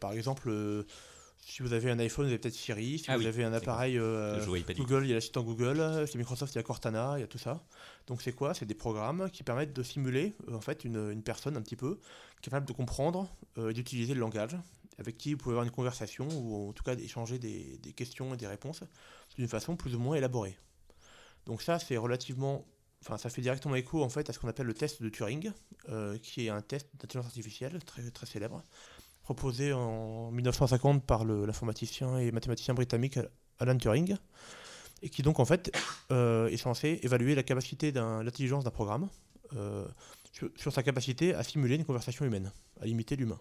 Par 0.00 0.12
exemple, 0.12 0.50
si 1.40 1.62
vous 1.62 1.72
avez 1.72 1.90
un 1.90 1.98
iPhone, 1.98 2.26
vous 2.26 2.30
avez 2.30 2.38
peut-être 2.38 2.54
Siri. 2.54 2.98
Si 2.98 3.06
Ah 3.08 3.16
vous 3.16 3.22
oui, 3.22 3.26
avez 3.28 3.44
un 3.44 3.52
appareil 3.52 3.98
euh. 3.98 4.44
Google, 4.76 5.04
il 5.04 5.08
y 5.08 5.12
a 5.12 5.14
l'assistant 5.14 5.42
Google. 5.42 6.06
Chez 6.06 6.18
Microsoft, 6.18 6.54
il 6.54 6.58
y 6.58 6.60
a 6.60 6.62
Cortana, 6.62 7.14
il 7.16 7.20
y 7.20 7.24
a 7.24 7.26
tout 7.26 7.38
ça. 7.38 7.64
Donc 8.06 8.22
c'est 8.22 8.32
quoi? 8.32 8.54
C'est 8.54 8.66
des 8.66 8.74
programmes 8.74 9.30
qui 9.30 9.42
permettent 9.42 9.72
de 9.72 9.82
simuler 9.82 10.34
euh, 10.48 10.54
en 10.54 10.60
fait 10.60 10.84
une, 10.84 11.10
une 11.10 11.22
personne 11.22 11.56
un 11.56 11.62
petit 11.62 11.76
peu 11.76 11.98
capable 12.42 12.66
de 12.66 12.72
comprendre 12.72 13.28
euh, 13.56 13.70
et 13.70 13.72
d'utiliser 13.72 14.14
le 14.14 14.20
langage, 14.20 14.56
avec 14.98 15.16
qui 15.16 15.32
vous 15.32 15.38
pouvez 15.38 15.54
avoir 15.54 15.64
une 15.64 15.72
conversation 15.72 16.28
ou 16.34 16.68
en 16.68 16.72
tout 16.72 16.84
cas 16.84 16.94
échanger 16.96 17.38
des, 17.38 17.78
des 17.78 17.92
questions 17.92 18.34
et 18.34 18.36
des 18.36 18.46
réponses 18.46 18.82
d'une 19.36 19.48
façon 19.48 19.76
plus 19.76 19.94
ou 19.94 19.98
moins 19.98 20.16
élaborée. 20.16 20.56
Donc 21.46 21.62
ça, 21.62 21.78
c'est 21.78 21.96
relativement, 21.96 22.66
enfin 23.02 23.16
ça 23.16 23.30
fait 23.30 23.40
directement 23.40 23.74
écho 23.74 24.02
en 24.04 24.08
fait 24.10 24.28
à 24.28 24.32
ce 24.32 24.38
qu'on 24.38 24.48
appelle 24.48 24.66
le 24.66 24.74
test 24.74 25.02
de 25.02 25.08
Turing, 25.08 25.50
euh, 25.88 26.18
qui 26.18 26.46
est 26.46 26.50
un 26.50 26.60
test 26.60 26.88
d'intelligence 26.94 27.26
artificielle 27.26 27.82
très 27.84 28.10
très 28.10 28.26
célèbre, 28.26 28.62
proposé 29.28 29.74
en 29.74 30.30
1950 30.30 31.04
par 31.04 31.22
l'informaticien 31.26 32.16
et 32.16 32.32
mathématicien 32.32 32.72
britannique 32.72 33.18
Alan 33.58 33.76
Turing, 33.76 34.16
et 35.02 35.10
qui 35.10 35.20
donc 35.20 35.38
en 35.38 35.44
fait 35.44 35.70
euh, 36.10 36.48
est 36.48 36.56
censé 36.56 36.98
évaluer 37.02 37.34
la 37.34 37.42
capacité 37.42 37.92
l'intelligence 37.92 38.64
d'un 38.64 38.70
programme 38.70 39.10
euh, 39.54 39.86
sur, 40.56 40.72
sa 40.72 40.82
capacité 40.82 41.34
à 41.34 41.42
simuler 41.42 41.74
une 41.74 41.84
conversation 41.84 42.24
humaine, 42.24 42.50
à 42.80 42.86
imiter 42.86 43.16
l'humain. 43.16 43.38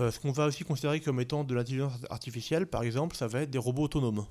Euh, 0.00 0.10
ce 0.10 0.18
qu'on 0.18 0.32
va 0.32 0.46
aussi 0.46 0.64
considérer 0.64 0.98
comme 0.98 1.20
étant 1.20 1.44
de 1.44 1.54
l'intelligence 1.54 1.92
artificielle, 2.10 2.66
par 2.66 2.82
exemple, 2.82 3.14
ça 3.14 3.28
va 3.28 3.42
être 3.42 3.50
des 3.50 3.58
robots 3.58 3.84
autonomes. 3.84 4.26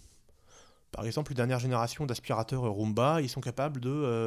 Par 0.91 1.05
exemple, 1.05 1.31
les 1.31 1.37
dernières 1.37 1.59
générations 1.59 2.05
d'aspirateurs 2.05 2.69
Roomba, 2.69 3.21
ils 3.21 3.29
sont 3.29 3.39
capables 3.39 3.79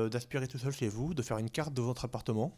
d'aspirer 0.09 0.49
tout 0.49 0.57
seul 0.57 0.73
chez 0.73 0.89
vous, 0.89 1.13
de 1.13 1.21
faire 1.21 1.37
une 1.37 1.51
carte 1.51 1.75
de 1.75 1.83
votre 1.83 2.07
appartement, 2.07 2.57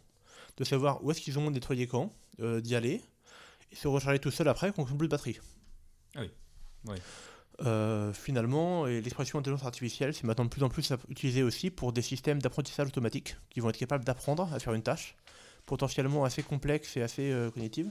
de 0.56 0.64
savoir 0.64 1.02
où 1.04 1.10
est-ce 1.10 1.20
qu'ils 1.20 1.38
ont 1.38 1.50
nettoyé 1.50 1.86
quand, 1.86 2.12
euh, 2.40 2.60
d'y 2.60 2.74
aller, 2.74 3.02
et 3.72 3.76
se 3.76 3.88
recharger 3.88 4.18
tout 4.18 4.30
seul 4.30 4.48
après 4.48 4.72
quand 4.72 4.86
ils 4.86 4.90
n'ont 4.90 4.98
plus 4.98 5.08
de 5.08 5.10
batterie. 5.10 5.38
Ah 6.14 6.20
oui. 6.20 6.30
Oui. 6.88 6.96
Euh, 7.64 8.12
finalement, 8.12 8.86
et 8.86 9.00
l'expression 9.00 9.38
intelligence 9.38 9.64
artificielle, 9.64 10.12
c'est 10.12 10.24
maintenant 10.24 10.44
de 10.44 10.50
plus 10.50 10.62
en 10.62 10.68
plus 10.68 10.92
utilisé 11.08 11.42
aussi 11.42 11.70
pour 11.70 11.92
des 11.92 12.02
systèmes 12.02 12.40
d'apprentissage 12.42 12.88
automatique 12.88 13.36
qui 13.48 13.60
vont 13.60 13.70
être 13.70 13.78
capables 13.78 14.04
d'apprendre 14.04 14.52
à 14.52 14.58
faire 14.58 14.74
une 14.74 14.82
tâche 14.82 15.16
potentiellement 15.64 16.24
assez 16.24 16.42
complexe 16.42 16.96
et 16.96 17.02
assez 17.02 17.32
euh, 17.32 17.50
cognitive, 17.50 17.90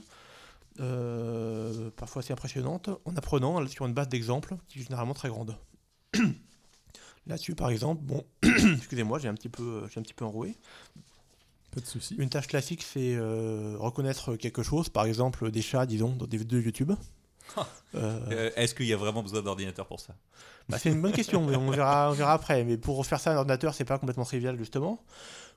euh, 0.80 1.90
parfois 1.96 2.20
assez 2.20 2.32
impressionnante, 2.32 2.88
en 3.04 3.16
apprenant 3.16 3.66
sur 3.66 3.86
une 3.86 3.92
base 3.92 4.08
d'exemples 4.08 4.56
qui 4.68 4.78
est 4.78 4.82
généralement 4.82 5.14
très 5.14 5.28
grande. 5.28 5.56
Là-dessus, 7.26 7.56
par 7.56 7.70
exemple, 7.70 8.02
bon, 8.04 8.24
excusez-moi, 8.42 9.18
j'ai 9.18 9.28
un 9.28 9.34
petit 9.34 9.48
peu, 9.48 9.86
j'ai 9.92 9.98
un 9.98 10.02
petit 10.02 10.14
peu 10.14 10.24
enroué. 10.24 10.54
Pas 11.76 11.82
de 11.82 11.86
souci. 11.86 12.14
Une 12.18 12.30
tâche 12.30 12.46
classique, 12.48 12.82
c'est 12.82 13.14
euh, 13.14 13.76
reconnaître 13.78 14.34
quelque 14.36 14.62
chose, 14.62 14.88
par 14.88 15.04
exemple 15.04 15.50
des 15.50 15.60
chats, 15.62 15.84
disons, 15.86 16.10
dans 16.16 16.26
des 16.26 16.38
vidéos 16.38 16.58
YouTube. 16.60 16.92
Ah. 17.56 17.66
Euh, 17.94 18.18
Euh, 18.30 18.50
Est-ce 18.56 18.74
qu'il 18.74 18.86
y 18.86 18.92
a 18.92 18.96
vraiment 18.96 19.22
besoin 19.22 19.42
d'ordinateur 19.42 19.86
pour 19.86 20.00
ça? 20.00 20.14
Bah, 20.68 20.78
c'est 20.80 20.90
une 20.90 21.00
bonne 21.00 21.12
question, 21.12 21.46
mais 21.46 21.54
on 21.54 21.70
verra, 21.70 22.10
on 22.10 22.14
verra 22.14 22.32
après. 22.32 22.64
Mais 22.64 22.76
pour 22.76 23.04
faire 23.06 23.20
ça 23.20 23.30
à 23.30 23.34
un 23.34 23.36
ordinateur, 23.36 23.72
c'est 23.74 23.84
pas 23.84 23.98
complètement 23.98 24.24
trivial, 24.24 24.56
justement. 24.58 25.04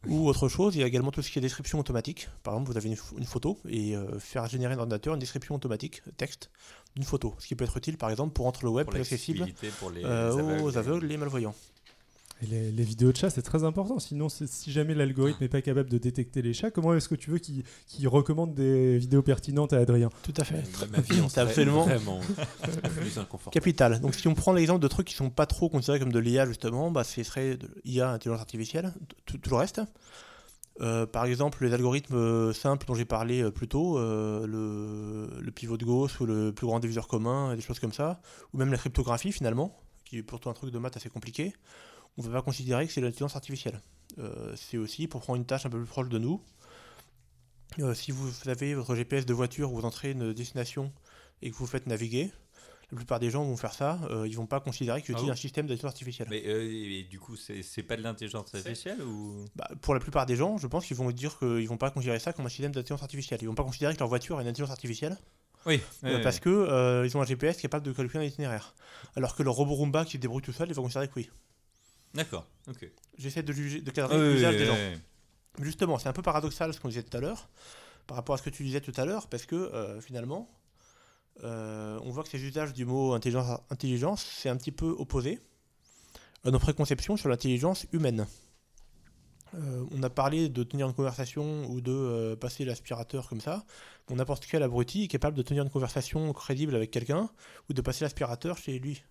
Ou 0.08 0.28
autre 0.28 0.48
chose, 0.50 0.76
il 0.76 0.82
y 0.82 0.84
a 0.84 0.88
également 0.88 1.12
tout 1.12 1.22
ce 1.22 1.32
qui 1.32 1.40
est 1.40 1.42
description 1.42 1.80
automatique. 1.80 2.30
Par 2.44 2.54
exemple, 2.54 2.70
vous 2.72 2.78
avez 2.78 2.90
une, 2.90 2.96
ph- 2.96 3.14
une 3.18 3.26
photo 3.26 3.60
et 3.68 3.96
euh, 3.98 4.20
faire 4.20 4.46
générer 4.48 4.74
un 4.76 4.78
ordinateur 4.80 5.14
une 5.14 5.20
description 5.20 5.56
automatique, 5.56 6.02
texte, 6.18 6.52
d'une 6.96 7.04
photo. 7.06 7.34
Ce 7.40 7.48
qui 7.48 7.56
peut 7.56 7.64
être 7.66 7.76
utile, 7.78 7.98
par 7.98 8.10
exemple, 8.12 8.34
pour 8.34 8.46
rendre 8.46 8.60
le 8.64 8.70
web 8.70 8.86
Pour 8.86 8.92
plus 8.94 9.02
accessible 9.02 9.40
l'accessibilité, 9.40 9.78
pour 9.80 9.90
les, 9.90 10.04
euh, 10.06 10.58
les 10.58 10.64
aux 10.64 10.78
aveugles 10.78 11.12
et 11.12 11.18
malvoyants. 11.18 11.56
Et 12.42 12.46
les, 12.46 12.72
les 12.72 12.84
vidéos 12.84 13.12
de 13.12 13.18
chats, 13.18 13.30
c'est 13.30 13.42
très 13.42 13.66
important. 13.66 14.00
Sinon, 14.00 14.30
si 14.30 14.72
jamais 14.72 14.94
l'algorithme 14.96 15.40
n'est 15.42 15.50
pas 15.50 15.62
capable 15.62 15.90
de 15.90 15.98
détecter 15.98 16.42
les 16.42 16.54
chats, 16.54 16.72
comment 16.72 16.94
est-ce 16.94 17.10
que 17.10 17.16
tu 17.16 17.32
veux 17.32 17.38
qu'il 17.40 18.08
recommande 18.08 18.54
des 18.54 18.98
vidéos 18.98 19.22
pertinentes 19.22 19.74
à 19.74 19.78
Adrien? 19.80 20.10
Tout 20.24 20.34
à 20.38 20.46
fait. 20.46 20.64
Ma- 20.90 21.02
vie 21.02 21.22
C'est 21.30 21.42
absolument- 21.42 21.84
vraiment 21.84 22.20
plus 22.98 23.18
inconfortable. 23.18 23.54
Capital. 23.54 24.00
Donc, 24.00 24.16
si 24.16 24.28
on 24.30 24.36
prend 24.36 24.54
l'exemple 24.54 24.82
de 24.82 24.88
trucs 24.88 25.08
qui 25.08 25.16
sont 25.16 25.30
pas 25.30 25.46
trop 25.48 25.68
considérés 25.68 26.00
comme 26.00 26.14
de 26.14 26.20
l'IA, 26.20 26.46
justement, 26.46 26.92
bah, 26.92 27.04
ce 27.04 27.22
serait 27.24 27.58
de 27.58 27.68
l'IA, 27.84 28.12
intelligence 28.12 28.40
artificielle, 28.40 28.94
tout, 29.26 29.38
tout 29.38 29.50
le 29.50 29.56
reste. 29.58 29.82
Euh, 30.82 31.06
par 31.06 31.26
exemple, 31.26 31.66
les 31.66 31.74
algorithmes 31.74 32.16
euh, 32.16 32.54
simples 32.54 32.88
dont 32.88 32.96
j'ai 32.96 33.04
parlé 33.04 33.42
euh, 33.42 33.52
plus 33.52 33.68
tôt, 33.68 33.98
euh, 34.00 34.48
le, 34.48 35.42
le 35.42 35.52
pivot 35.52 35.76
de 35.76 35.84
Gauss 35.84 36.22
ou 36.22 36.26
le 36.26 36.54
plus 36.54 36.66
grand 36.68 36.80
diviseur 36.80 37.10
commun, 37.10 37.54
des 37.54 37.62
choses 37.62 37.80
comme 37.80 37.92
ça, 37.92 38.22
ou 38.54 38.58
même 38.58 38.72
la 38.72 38.78
cryptographie 38.78 39.34
finalement, 39.34 39.76
qui 40.06 40.20
est 40.20 40.24
pourtant 40.24 40.52
un 40.52 40.54
truc 40.54 40.72
de 40.72 40.80
maths 40.80 40.96
assez 40.96 41.10
compliqué, 41.10 41.52
on 42.18 42.24
ne 42.24 42.28
va 42.28 42.40
pas 42.40 42.42
considérer 42.42 42.86
que 42.88 42.94
c'est 42.94 43.02
de 43.02 43.06
l'intelligence 43.06 43.36
artificielle. 43.36 43.82
Euh, 44.18 44.54
c'est 44.56 44.78
aussi 44.78 45.08
pour 45.08 45.22
prendre 45.22 45.38
une 45.38 45.46
tâche 45.46 45.66
un 45.66 45.70
peu 45.70 45.78
plus 45.78 45.88
proche 45.88 46.10
de 46.10 46.18
nous. 46.18 46.42
Euh, 47.80 47.94
si 47.94 48.12
vous 48.12 48.32
avez 48.50 48.74
votre 48.74 48.96
GPS 48.96 49.26
de 49.26 49.34
voiture, 49.34 49.70
vous 49.70 49.82
entrez 49.82 50.12
une 50.12 50.34
destination 50.34 50.92
et 51.42 51.52
que 51.52 51.56
vous 51.56 51.68
faites 51.68 51.88
naviguer, 51.88 52.32
la 52.92 52.96
plupart 52.96 53.20
des 53.20 53.30
gens 53.30 53.44
vont 53.44 53.56
faire 53.56 53.74
ça, 53.74 54.00
euh, 54.10 54.28
ils 54.28 54.36
vont 54.36 54.48
pas 54.48 54.60
considérer 54.60 55.02
qu'ils 55.04 55.16
Ah 55.16 55.22
bon 55.22 55.30
un 55.30 55.36
système 55.36 55.68
d'intelligence 55.68 55.92
artificielle. 55.92 56.28
Mais 56.30 56.42
euh, 56.48 56.64
et 56.64 57.04
du 57.04 57.20
coup, 57.20 57.36
c'est 57.36 57.84
pas 57.84 57.96
de 57.96 58.02
l'intelligence 58.02 58.54
artificielle 58.54 59.02
ou? 59.04 59.46
Bah, 59.56 59.70
pour 59.82 59.94
la 59.94 60.00
plupart 60.00 60.26
des 60.26 60.36
gens, 60.36 60.58
je 60.58 60.66
pense 60.66 60.88
qu'ils 60.88 60.98
vont 60.98 61.12
dire 61.12 61.38
qu'ils 61.38 61.68
vont 61.68 61.78
pas 61.78 61.92
considérer 61.92 62.18
ça 62.20 62.34
comme 62.34 62.48
un 62.48 62.50
système 62.50 62.72
d'intelligence 62.72 63.04
artificielle. 63.04 63.40
Ils 63.44 63.48
vont 63.48 63.56
pas 63.56 63.64
considérer 63.64 63.94
que 63.94 64.00
leur 64.00 64.08
voiture 64.10 64.40
a 64.40 64.42
une 64.42 64.48
intelligence 64.48 64.72
artificielle 64.72 65.18
Oui. 65.68 65.80
euh, 66.04 66.24
parce 66.24 66.40
que 66.40 66.50
euh, 66.50 67.06
ils 67.06 67.16
ont 67.16 67.22
un 67.22 67.26
GPS 67.26 67.58
capable 67.58 67.86
de 67.86 67.92
calculer 67.92 68.24
un 68.24 68.28
itinéraire. 68.28 68.74
Alors 69.16 69.36
que 69.36 69.44
leur 69.44 69.54
robot 69.54 69.76
Roomba 69.76 70.04
qui 70.04 70.14
se 70.14 70.18
débrouille 70.18 70.42
tout 70.42 70.54
seul, 70.54 70.68
ils 70.70 70.74
vont 70.74 70.84
considérer 70.84 71.08
que 71.08 71.14
oui. 71.16 71.30
D'accord. 72.14 72.46
Ok. 72.68 72.90
J'essaie 73.18 73.44
de, 73.44 73.54
juger, 73.54 73.82
de 73.82 73.92
cadrer 73.92 74.16
Ah 74.16 74.20
oui, 74.20 74.34
l'usage 74.34 74.54
oui, 74.54 74.60
des 74.60 74.66
gens. 74.66 74.76
oui, 74.76 75.66
Justement, 75.66 75.98
c'est 76.00 76.10
un 76.10 76.14
peu 76.14 76.22
paradoxal 76.22 76.74
ce 76.74 76.80
qu'on 76.80 76.88
disait 76.88 77.04
tout 77.04 77.16
à 77.18 77.20
l'heure, 77.22 77.50
par 78.08 78.16
rapport 78.18 78.36
à 78.36 78.38
ce 78.38 78.44
que 78.44 78.50
tu 78.50 78.64
disais 78.64 78.82
tout 78.82 78.94
à 78.98 79.06
l'heure, 79.06 79.28
parce 79.28 79.46
que 79.46 79.56
euh, 79.56 80.00
finalement, 80.02 80.50
euh, 81.44 82.00
on 82.04 82.12
voit 82.12 82.24
que 82.24 82.30
ces 82.30 82.42
usages 82.44 82.74
du 82.74 82.86
mot 82.86 83.14
intelligence, 83.14 83.60
intelligence 83.70 84.26
c'est 84.38 84.50
un 84.50 84.58
petit 84.58 84.72
peu 84.72 84.88
opposé 84.98 85.40
à 86.46 86.52
nos 86.52 86.60
préconceptions 86.60 87.18
sur 87.18 87.30
l'intelligence 87.30 87.86
humaine. 87.92 88.26
Euh, 89.56 89.84
on 89.92 90.04
a 90.04 90.10
parlé 90.10 90.48
de 90.48 90.64
tenir 90.64 90.88
une 90.88 90.94
conversation 90.94 91.66
ou 91.72 91.82
de 91.82 91.92
euh, 91.92 92.36
passer 92.36 92.66
l'aspirateur 92.66 93.28
comme 93.28 93.42
ça. 93.42 93.66
Bon, 94.08 94.16
N'importe 94.16 94.46
quel 94.46 94.62
abruti 94.64 95.04
est 95.06 95.08
capable 95.08 95.36
de 95.36 95.42
tenir 95.42 95.64
une 95.64 95.70
conversation 95.72 96.32
crédible 96.34 96.76
avec 96.76 96.92
quelqu'un 96.92 97.30
ou 97.70 97.74
de 97.74 97.82
passer 97.82 98.06
l'aspirateur 98.06 98.58
chez 98.58 98.78
lui. 98.80 99.02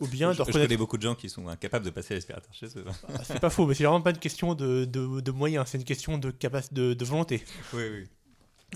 Ou 0.00 0.06
bien 0.06 0.28
de 0.28 0.32
je, 0.32 0.38
je 0.38 0.42
reconnaître. 0.42 0.66
connais 0.68 0.76
beaucoup 0.76 0.96
de 0.96 1.02
gens 1.02 1.14
qui 1.14 1.28
sont 1.28 1.46
incapables 1.48 1.84
de 1.84 1.90
passer 1.90 2.14
l'aspirateur 2.14 2.52
chez 2.54 2.66
eux. 2.78 2.84
Ah, 3.08 3.24
C'est 3.24 3.40
pas 3.40 3.50
faux, 3.50 3.66
mais 3.66 3.74
c'est 3.74 3.84
vraiment 3.84 4.00
pas 4.00 4.10
une 4.10 4.18
question 4.18 4.54
de, 4.54 4.84
de- 4.84 5.20
de 5.20 5.30
moyens, 5.30 5.66
c'est 5.68 5.78
une 5.78 5.84
question 5.84 6.16
de, 6.18 6.30
de, 6.30 6.94
de 6.94 7.04
volonté. 7.04 7.44
oui, 7.74 7.82
oui. 7.90 8.08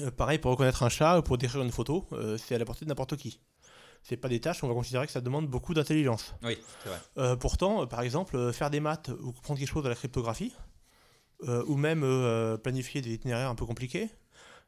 Euh, 0.01 0.11
pareil, 0.11 0.39
pour 0.39 0.51
reconnaître 0.53 0.83
un 0.83 0.89
chat 0.89 1.19
ou 1.19 1.23
pour 1.23 1.37
décrire 1.39 1.63
une 1.63 1.71
photo, 1.71 2.07
euh, 2.13 2.39
c'est 2.39 2.55
à 2.55 2.59
la 2.59 2.65
portée 2.65 2.85
de 2.87 2.89
n'importe 2.89 3.17
qui. 3.17 3.41
C'est 4.03 4.17
pas 4.17 4.29
des 4.29 4.41
tâches, 4.41 4.65
on 4.65 4.69
va 4.69 4.75
considérer 4.75 5.07
que 5.07 5.13
ça 5.13 5.21
demande 5.21 5.47
beaucoup 5.49 5.75
d'intelligence. 5.75 6.35
Oui, 6.43 6.59
c'est 6.83 6.89
vrai. 6.89 6.99
Euh, 7.19 7.37
pourtant, 7.37 7.87
par 7.87 8.01
exemple, 8.01 8.53
faire 8.53 8.71
des 8.71 8.81
maths 8.81 9.11
ou 9.21 9.33
comprendre 9.33 9.61
quelque 9.61 9.69
chose 9.71 9.85
de 9.85 9.89
la 9.91 9.95
cryptographie, 9.95 10.53
ou 11.67 11.77
même 11.77 12.07
planifier 12.63 13.01
des 13.03 13.13
itinéraires 13.15 13.51
un 13.51 13.55
peu 13.55 13.67
compliqués, 13.67 14.09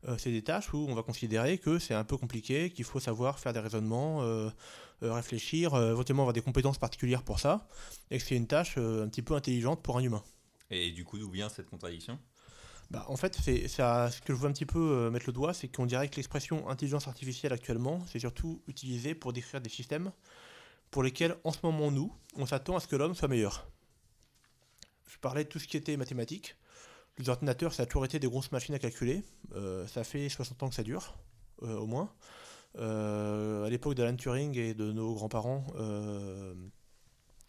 euh, 0.07 0.17
c'est 0.19 0.31
des 0.31 0.43
tâches 0.43 0.73
où 0.75 0.87
on 0.89 0.95
va 0.95 1.03
considérer 1.03 1.59
que 1.59 1.79
c'est 1.79 1.95
un 1.95 2.05
peu 2.05 2.17
compliqué, 2.17 2.71
qu'il 2.71 2.85
faut 2.85 3.01
savoir 3.01 3.39
faire 3.39 3.53
des 3.53 3.61
raisonnements, 3.61 4.23
euh, 4.23 4.51
euh, 5.03 5.13
réfléchir, 5.13 5.77
éventuellement 5.77 6.23
avoir 6.23 6.33
des 6.33 6.43
compétences 6.43 6.79
particulières 6.79 7.23
pour 7.23 7.41
ça, 7.41 7.67
et 8.11 8.19
que 8.19 8.25
c'est 8.25 8.37
une 8.37 8.47
tâche 8.47 8.79
un 8.79 9.09
petit 9.09 9.23
peu 9.23 9.35
intelligente 9.35 9.83
pour 9.83 9.99
un 9.99 10.03
humain. 10.03 10.23
Et 10.71 10.91
du 10.91 11.05
coup, 11.05 11.19
d'où 11.19 11.31
vient 11.31 11.49
cette 11.49 11.69
contradiction? 11.69 12.19
Bah, 12.91 13.05
en 13.09 13.17
fait, 13.17 13.37
c'est 13.43 13.69
ça, 13.69 14.11
ce 14.11 14.21
que 14.21 14.35
je 14.35 14.39
veux 14.39 14.49
un 14.49 14.53
petit 14.53 14.67
peu 14.67 14.79
euh, 14.79 15.11
mettre 15.11 15.27
le 15.27 15.33
doigt, 15.33 15.55
c'est 15.55 15.69
qu'on 15.69 15.87
dirait 15.87 16.09
que 16.09 16.17
l'expression 16.17 16.69
intelligence 16.69 17.09
artificielle 17.09 17.53
actuellement, 17.53 18.05
c'est 18.07 18.19
surtout 18.19 18.63
utilisé 18.67 19.15
pour 19.15 19.33
décrire 19.33 19.61
des 19.61 19.71
systèmes 19.71 20.13
pour 20.91 21.03
lesquels, 21.03 21.37
en 21.45 21.51
ce 21.51 21.59
moment, 21.63 21.91
nous, 21.91 22.15
on 22.37 22.47
s'attend 22.47 22.77
à 22.77 22.81
ce 22.81 22.87
que 22.87 22.95
l'homme 22.95 23.15
soit 23.15 23.29
meilleur. 23.29 23.69
Je 25.09 25.19
parlais 25.19 25.45
de 25.45 25.49
tout 25.49 25.59
ce 25.59 25.67
qui 25.67 25.77
était 25.77 25.97
mathématique. 25.97 26.57
Les 27.19 27.29
ordinateurs, 27.29 27.73
ça 27.73 27.85
a 27.85 27.87
toujours 27.87 28.05
été 28.05 28.19
des 28.19 28.27
grosses 28.27 28.51
machines 28.51 28.75
à 28.75 28.79
calculer. 28.79 29.23
Euh, 29.55 29.87
ça 29.87 30.03
fait 30.03 30.29
60 30.29 30.63
ans 30.65 30.69
que 30.69 30.75
ça 30.75 30.83
dure, 30.83 31.17
euh, 31.63 31.77
au 31.77 31.87
moins. 31.87 32.13
Euh, 32.79 33.65
à 33.65 33.71
l'époque 33.71 33.95
d'Alan 33.95 34.17
Turing 34.17 34.59
et 34.59 34.75
de 34.75 34.91
nos 34.91 35.15
grands-parents, 35.15 35.65
euh, 35.77 36.55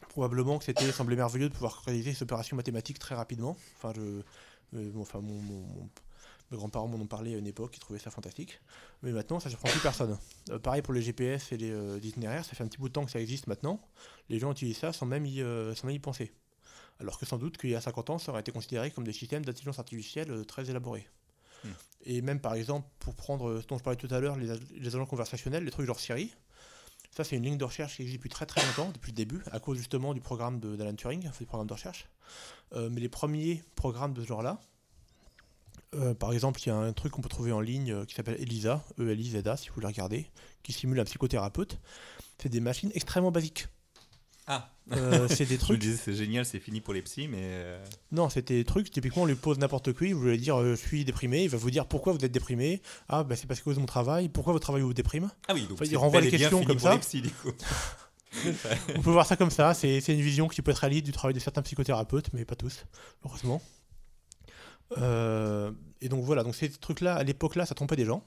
probablement 0.10 0.60
que 0.60 0.66
c'était 0.66 0.92
semblait 0.92 1.16
merveilleux 1.16 1.50
de 1.50 1.54
pouvoir 1.54 1.82
réaliser 1.84 2.14
cette 2.14 2.24
opération 2.24 2.56
mathématique 2.56 3.00
très 3.00 3.16
rapidement. 3.16 3.58
Enfin, 3.78 3.92
je, 3.96 4.22
enfin, 5.00 5.20
mes 5.22 6.58
grands-parents 6.58 6.88
m'en 6.88 6.98
ont 6.98 7.08
parlé 7.08 7.34
à 7.34 7.40
une 7.40 7.48
époque, 7.48 7.76
ils 7.76 7.80
trouvaient 7.80 7.98
ça 7.98 8.12
fantastique. 8.12 8.62
Mais 9.02 9.12
maintenant, 9.12 9.40
ça 9.40 9.50
ne 9.50 9.52
surprend 9.52 9.70
plus 9.70 9.80
personne. 9.80 10.16
Pareil 10.62 10.84
pour 10.84 10.94
les 10.94 11.02
GPS 11.02 11.52
et 11.52 11.58
les 11.58 12.08
itinéraires, 12.08 12.46
ça 12.46 12.54
fait 12.54 12.64
un 12.64 12.68
petit 12.68 12.78
bout 12.78 12.90
de 12.90 12.94
temps 12.94 13.06
que 13.06 13.12
ça 13.12 13.20
existe 13.20 13.48
maintenant. 13.48 13.82
Les 14.30 14.38
gens 14.38 14.52
utilisent 14.52 14.78
ça 14.78 14.94
sans 14.94 15.08
même 15.08 15.26
y, 15.26 15.40
sans 15.40 15.88
même 15.88 15.96
y 15.96 16.00
penser. 16.00 16.32
Alors 17.00 17.20
que 17.20 17.25
sans 17.25 17.38
doute 17.38 17.58
qu'il 17.58 17.70
y 17.70 17.75
a 17.75 17.82
50 17.82 18.10
ans, 18.10 18.18
ça 18.18 18.32
aurait 18.32 18.42
été 18.42 18.52
considéré 18.52 18.92
comme 18.92 19.04
des 19.04 19.14
systèmes 19.14 19.44
d'intelligence 19.44 19.80
artificielle 19.80 20.32
euh, 20.32 20.44
très 20.44 20.70
élaborés. 20.70 21.08
Hmm. 21.64 21.70
Et 22.06 22.22
même 22.22 22.40
par 22.40 22.54
exemple, 22.54 22.88
pour 23.00 23.16
prendre 23.16 23.50
euh, 23.50 23.62
ce 23.62 23.68
dont 23.68 23.78
je 23.78 23.84
parlais 23.84 23.98
tout 23.98 24.14
à 24.14 24.20
l'heure, 24.20 24.38
les, 24.38 24.52
a- 24.52 24.58
les 24.78 24.88
agents 24.96 25.06
conversationnels, 25.06 25.64
les 25.66 25.72
trucs 25.72 25.86
genre 25.88 26.00
Siri, 26.00 26.34
ça 27.16 27.24
c'est 27.24 27.36
une 27.36 27.44
ligne 27.44 27.58
de 27.58 27.66
recherche 27.66 27.96
qui 27.98 28.02
existe 28.04 28.18
depuis 28.20 28.30
très 28.30 28.46
très 28.46 28.66
longtemps, 28.66 28.92
depuis 28.92 29.12
le 29.12 29.16
début, 29.16 29.42
à 29.52 29.60
cause 29.60 29.78
justement 29.78 30.14
du 30.14 30.22
programme 30.22 30.60
d'Alan 30.60 30.96
Turing, 30.96 31.28
enfin, 31.28 31.38
du 31.40 31.46
programme 31.46 31.68
de 31.68 31.74
recherche. 31.74 32.08
Euh, 32.74 32.90
mais 32.92 33.02
les 33.02 33.10
premiers 33.10 33.64
programmes 33.75 34.14
de 34.14 34.22
ce 34.22 34.28
genre-là, 34.28 34.60
euh, 35.94 36.14
par 36.14 36.34
exemple, 36.34 36.60
il 36.62 36.68
y 36.68 36.70
a 36.72 36.75
un 36.75 36.92
truc 36.94 37.14
qu'on 37.14 37.22
peut 37.22 37.30
trouver 37.30 37.52
en 37.52 37.62
ligne 37.62 37.92
euh, 37.94 38.06
qui 38.06 38.16
s'appelle 38.16 38.40
ELISA, 38.42 38.84
E-L-I-Z-A, 39.00 39.56
si 39.58 39.70
vous 39.70 39.80
le 39.80 39.88
regardez, 39.88 40.30
qui 40.64 40.74
simule 40.74 41.00
un 41.00 41.06
psychothérapeute. 41.06 41.80
C'est 42.38 42.50
des 42.50 42.60
machines 42.60 42.92
extrêmement 42.96 43.32
basiques. 43.32 43.68
Ah 44.48 44.70
Euh, 44.92 45.28
c'est 45.30 45.46
des 45.46 45.58
trucs. 45.58 45.80
disais, 45.80 45.98
c'est 45.98 46.14
génial, 46.14 46.46
c'est 46.46 46.60
fini 46.60 46.80
pour 46.82 46.94
les 46.94 47.02
psys, 47.02 47.28
mais. 47.28 47.40
euh, 47.42 47.84
Non, 48.12 48.30
c'était 48.30 48.54
des 48.56 48.64
trucs. 48.66 48.92
Typiquement, 48.92 49.24
on 49.24 49.25
lui 49.25 49.36
pose 49.36 49.58
n'importe 49.58 49.94
qui. 49.94 50.14
Vous 50.14 50.28
allez 50.28 50.38
dire, 50.38 50.60
euh, 50.62 50.72
je 50.75 50.88
suis 50.88 51.04
déprimé. 51.06 51.44
Il 51.44 51.50
va 51.50 51.58
vous 51.58 51.72
dire 51.72 51.88
pourquoi 51.88 52.14
vous 52.14 52.24
êtes 52.24 52.32
déprimé? 52.32 52.82
Ah, 53.10 53.24
bah, 53.24 53.36
c'est 53.36 53.48
parce 53.48 53.62
que 53.62 53.70
de 53.72 53.80
mon 53.80 53.86
travail. 53.88 54.30
Pourquoi 54.30 54.54
votre 54.54 54.64
travail 54.64 54.84
vous 54.84 54.94
déprime? 54.94 55.32
Ah 55.48 55.54
oui, 55.56 55.64
donc 55.64 55.74
Enfin, 55.82 55.86
il 55.90 55.98
renvoie 55.98 56.22
les 56.22 56.30
questions 56.30 56.64
comme 56.64 56.80
ça. 56.80 56.98
psys, 57.00 57.22
du 57.22 57.32
coup. 57.32 57.52
On 58.96 59.02
peut 59.02 59.12
voir 59.12 59.25
ça 59.25 59.38
comme 59.38 59.50
ça. 59.50 59.74
C'est 59.74 60.02
c'est 60.02 60.14
une 60.14 60.22
vision 60.22 60.48
qui 60.50 60.62
peut 60.62 60.72
être 60.72 60.84
alliée 60.84 61.02
du 61.02 61.12
travail 61.14 61.34
de 61.34 61.40
certains 61.40 61.62
psychothérapeutes, 61.62 62.32
mais 62.34 62.44
pas 62.46 62.56
tous, 62.56 62.86
heureusement. 63.24 63.62
Et 66.02 66.10
donc 66.10 66.24
voilà, 66.24 66.44
donc 66.44 66.54
ces 66.56 66.70
trucs-là, 66.70 67.16
à 67.16 67.24
l'époque-là, 67.24 67.66
ça 67.66 67.74
trompait 67.75 67.96
des 67.96 68.06
gens. 68.06 68.24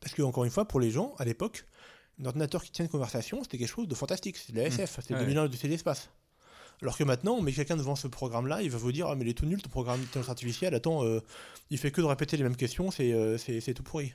Parce 0.00 0.14
que, 0.14 0.22
encore 0.22 0.44
une 0.44 0.50
fois, 0.50 0.66
pour 0.68 0.80
les 0.80 0.90
gens, 0.90 1.14
à 1.18 1.24
l'époque, 1.24 1.64
un 2.20 2.24
ordinateur 2.26 2.62
qui 2.62 2.70
tient 2.70 2.84
une 2.84 2.90
conversation, 2.90 3.42
c'était 3.42 3.58
quelque 3.58 3.68
chose 3.68 3.88
de 3.88 3.94
fantastique. 3.94 4.36
C'était 4.36 4.52
de 4.52 4.58
la 4.58 4.66
SF, 4.66 4.98
c'était 5.00 5.14
Ouais. 5.14 5.20
2001 5.20 5.48
de 5.48 5.68
l'espace. 5.68 6.10
Alors 6.82 6.96
que 6.98 7.04
maintenant, 7.04 7.34
on 7.34 7.40
met 7.42 7.52
quelqu'un 7.52 7.76
devant 7.76 7.96
ce 7.96 8.08
programme-là, 8.08 8.62
il 8.62 8.70
va 8.70 8.78
vous 8.78 8.92
dire 8.92 9.06
Ah, 9.08 9.14
mais 9.14 9.24
il 9.24 9.28
est 9.30 9.34
tout 9.34 9.46
nul, 9.46 9.62
ton 9.62 9.70
programme 9.70 10.00
d'intelligence 10.00 10.28
artificielle, 10.28 10.74
attends, 10.74 11.04
euh, 11.04 11.20
il 11.70 11.78
fait 11.78 11.90
que 11.92 12.00
de 12.00 12.06
répéter 12.06 12.36
les 12.36 12.42
mêmes 12.42 12.56
questions, 12.56 12.90
c'est 12.90 13.12
euh, 13.12 13.38
c'est- 13.38 13.60
c'est 13.60 13.74
tout 13.74 13.82
pourri. 13.84 14.14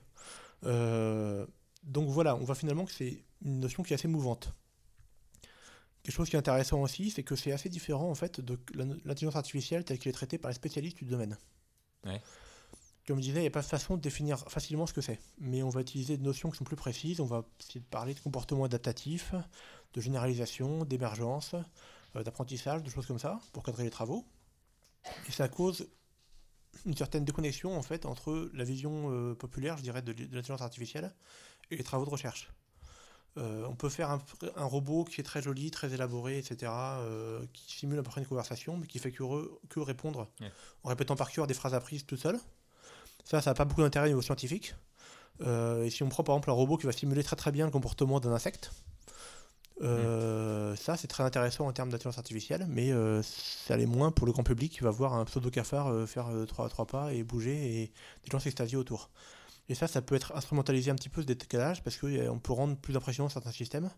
Euh, 0.66 1.46
donc 1.84 2.10
voilà, 2.10 2.36
on 2.36 2.44
voit 2.44 2.56
finalement 2.56 2.86
que 2.86 2.92
c'est 2.92 3.24
une 3.44 3.60
notion 3.62 3.82
qui 3.84 3.94
est 3.94 3.96
assez 3.96 4.08
mouvante. 4.10 4.54
Quelque 6.04 6.16
chose 6.16 6.30
qui 6.30 6.36
est 6.36 6.40
intéressant 6.40 6.82
aussi, 6.82 7.12
c'est 7.12 7.24
que 7.24 7.36
c'est 7.36 7.52
assez 7.52 7.70
différent 7.70 8.10
en 8.10 8.16
fait 8.16 8.40
de 8.42 8.58
l'intelligence 9.06 9.36
artificielle 9.36 9.84
telle 9.84 10.00
qu'elle 10.00 10.10
est 10.12 10.14
traitée 10.14 10.38
par 10.38 10.50
les 10.50 10.56
spécialistes 10.56 10.98
du 10.98 11.06
domaine. 11.06 11.38
Ouais. 12.06 12.22
Comme 13.10 13.18
je 13.18 13.24
disais, 13.24 13.40
il 13.40 13.42
n'y 13.42 13.48
a 13.48 13.50
pas 13.50 13.64
de 13.64 13.66
façon 13.66 13.98
de 13.98 14.02
définir 14.02 14.38
facilement 14.52 14.86
ce 14.86 14.94
que 14.94 15.02
c'est. 15.02 15.20
Mais 15.40 15.64
on 15.64 15.70
va 15.70 15.82
utiliser 15.82 16.16
des 16.16 16.24
notions 16.24 16.52
qui 16.52 16.58
sont 16.60 16.64
plus 16.64 16.76
précises. 16.76 17.20
On 17.20 17.26
va 17.26 17.44
essayer 17.60 17.80
de 17.80 17.86
parler 17.86 18.14
de 18.14 18.20
comportement 18.20 18.66
adaptatif, 18.66 19.34
de 19.96 20.00
généralisation, 20.00 20.86
d'émergence, 20.86 21.56
euh, 22.16 22.22
d'apprentissage, 22.22 22.84
de 22.84 22.90
choses 22.92 23.08
comme 23.08 23.18
ça, 23.18 23.40
pour 23.52 23.64
cadrer 23.64 23.84
les 23.84 23.90
travaux. 23.90 24.26
Et 25.28 25.32
ça 25.32 25.48
cause 25.48 25.90
une 26.86 26.96
certaine 26.96 27.26
déconnexion 27.26 27.76
en 27.76 27.82
fait 27.82 28.06
entre 28.06 28.52
la 28.54 28.64
vision 28.64 29.12
euh, 29.12 29.34
populaire, 29.34 29.76
je 29.78 29.82
dirais, 29.82 30.04
de, 30.04 30.12
l'intelligence 30.12 30.62
artificielle 30.62 31.12
et 31.72 31.78
les 31.78 31.84
travaux 31.84 32.06
de 32.06 32.12
recherche. 32.12 32.52
Euh, 33.38 33.66
on 33.68 33.74
peut 33.76 33.90
faire 33.90 34.12
un, 34.12 34.22
un 34.56 34.66
robot 34.66 35.04
qui 35.04 35.20
est 35.20 35.24
très 35.24 35.42
joli, 35.42 35.72
très 35.72 35.96
élaboré, 35.96 36.38
etc., 36.38 36.72
euh, 36.72 37.44
qui 37.54 37.76
simule 37.80 37.98
à 37.98 38.04
peu 38.04 38.10
près 38.12 38.22
une 38.22 38.28
conversation, 38.28 38.78
mais 38.78 38.86
qui 38.86 39.00
fait 39.00 39.12
que, 39.12 39.24
re- 39.24 39.50
que 39.70 39.80
répondre 39.80 40.28
Ouais. 40.42 40.52
en 40.84 40.90
répétant 40.90 41.16
par 41.16 41.32
cœur 41.32 41.48
des 41.48 41.56
phrases 41.56 41.74
apprises 41.74 42.06
tout 42.06 42.16
seul. 42.18 42.40
Ça, 43.30 43.42
ça 43.42 43.52
n'a 43.52 43.54
pas 43.54 43.66
beaucoup 43.66 43.82
d'intérêt 43.82 44.08
au 44.08 44.10
niveau 44.10 44.22
scientifique. 44.24 44.74
Euh, 45.42 45.84
et 45.84 45.90
si 45.92 46.02
on 46.02 46.10
prend 46.10 46.24
par 46.24 46.34
exemple 46.34 46.50
un 46.50 46.54
robot 46.54 46.78
qui 46.78 46.88
va 46.88 46.92
simuler 46.92 47.24
très 47.24 47.36
très 47.36 47.52
bien 47.52 47.66
le 47.66 47.72
comportement 47.72 48.20
d'un 48.20 48.32
insecte, 48.32 48.72
euh, 49.82 50.76
ça 50.76 50.98
c'est 50.98 51.08
très 51.08 51.24
intéressant 51.24 51.68
en 51.68 51.72
termes 51.72 51.90
d'intelligence 51.90 52.18
artificielle, 52.18 52.66
mais 52.68 52.92
euh, 52.92 53.22
ça 53.24 53.78
l'est 53.78 53.86
moins 53.86 54.12
pour 54.12 54.26
le 54.26 54.34
grand 54.34 54.44
public 54.44 54.74
qui 54.74 54.80
va 54.80 54.90
voir 54.90 55.14
un 55.14 55.26
pseudo 55.26 55.52
cafard 55.52 55.88
euh, 55.88 56.08
faire 56.08 56.28
trois, 56.48 56.68
trois 56.70 56.88
pas 56.88 57.14
et 57.14 57.24
bouger 57.24 57.54
et 57.54 57.94
des 58.24 58.32
gens 58.32 58.40
s'extasier 58.40 58.78
autour. 58.78 59.12
Et 59.70 59.76
ça, 59.76 59.88
ça 59.88 60.02
peut 60.02 60.16
être 60.16 60.36
instrumentalisé 60.36 60.90
un 60.90 60.96
petit 60.96 61.10
peu 61.10 61.22
ce 61.22 61.28
décalage 61.28 61.84
parce 61.84 61.98
qu'on 61.98 62.40
peut 62.40 62.54
rendre 62.54 62.78
plus 62.78 62.98
impressionnant 62.98 63.30
certains 63.30 63.52
systèmes. 63.52 63.92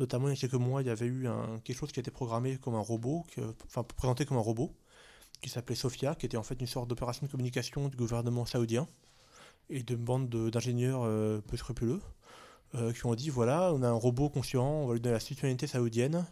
Notamment, 0.00 0.26
il 0.26 0.34
y 0.34 0.36
a 0.36 0.40
quelques 0.40 0.54
mois, 0.54 0.82
il 0.82 0.88
y 0.88 0.90
avait 0.90 1.06
eu 1.06 1.28
quelque 1.62 1.76
chose 1.76 1.92
qui 1.92 2.00
été 2.00 2.10
programmé 2.10 2.56
comme 2.56 2.74
un 2.74 2.80
robot, 2.80 3.24
enfin 3.66 3.84
présenté 3.84 4.24
comme 4.24 4.38
un 4.38 4.40
robot, 4.40 4.74
qui 5.42 5.50
s'appelait 5.50 5.74
Sophia, 5.76 6.14
qui 6.14 6.24
était 6.24 6.38
en 6.38 6.42
fait 6.42 6.58
une 6.60 6.66
sorte 6.66 6.88
d'opération 6.88 7.26
de 7.26 7.30
communication 7.30 7.88
du 7.88 7.96
gouvernement 7.96 8.46
saoudien 8.46 8.86
et 9.68 9.82
d'une 9.82 9.96
bande 9.96 10.28
de- 10.30 10.48
d'ingénieurs 10.48 11.02
euh, 11.04 11.40
peu 11.46 11.56
scrupuleux 11.56 12.00
euh, 12.74 12.92
qui 12.92 13.04
ont 13.04 13.14
dit 13.14 13.28
voilà, 13.28 13.72
on 13.74 13.82
a 13.82 13.88
un 13.88 13.92
robot 13.92 14.30
conscient, 14.30 14.64
on 14.64 14.86
va 14.86 14.94
lui 14.94 15.00
donner 15.00 15.12
la 15.14 15.20
citoyenneté 15.20 15.66
saoudienne. 15.66 16.24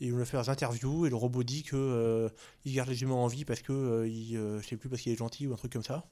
Et 0.00 0.06
ils 0.06 0.14
vont 0.14 0.24
faire 0.24 0.42
des 0.42 0.48
interviews 0.48 1.06
et 1.06 1.10
le 1.10 1.16
robot 1.16 1.42
dit 1.42 1.64
que 1.64 1.74
euh, 1.74 2.28
il 2.64 2.72
garde 2.74 2.88
les 2.88 3.02
humains 3.02 3.14
en 3.14 3.26
vie 3.26 3.44
parce 3.44 3.62
que 3.62 4.06
il, 4.06 4.34
je 4.36 4.64
sais 4.64 4.76
plus 4.76 4.88
parce 4.88 5.02
qu'il 5.02 5.12
est 5.12 5.16
gentil 5.16 5.48
ou 5.48 5.52
un 5.52 5.56
truc 5.56 5.72
comme 5.72 5.82
ça. 5.82 6.04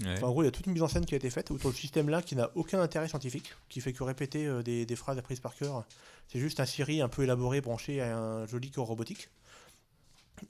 Ouais. 0.00 0.06
Enfin, 0.14 0.28
en 0.28 0.30
gros, 0.30 0.42
il 0.42 0.46
y 0.46 0.48
a 0.48 0.52
toute 0.52 0.66
une 0.66 0.72
mise 0.72 0.82
en 0.82 0.88
scène 0.88 1.04
qui 1.04 1.14
a 1.14 1.16
été 1.16 1.28
faite 1.28 1.50
autour 1.50 1.70
de 1.70 1.74
ce 1.76 1.80
système-là 1.82 2.22
qui 2.22 2.36
n'a 2.36 2.50
aucun 2.54 2.80
intérêt 2.80 3.08
scientifique, 3.08 3.52
qui 3.68 3.80
fait 3.80 3.92
que 3.92 4.04
répéter 4.04 4.62
des, 4.62 4.86
des 4.86 4.96
phrases 4.96 5.18
apprises 5.18 5.40
par 5.40 5.56
cœur. 5.56 5.84
C'est 6.28 6.38
juste 6.38 6.60
un 6.60 6.66
Siri 6.66 7.00
un 7.02 7.08
peu 7.08 7.24
élaboré, 7.24 7.60
branché 7.60 8.00
à 8.00 8.16
un 8.16 8.46
joli 8.46 8.70
corps 8.70 8.86
robotique. 8.86 9.28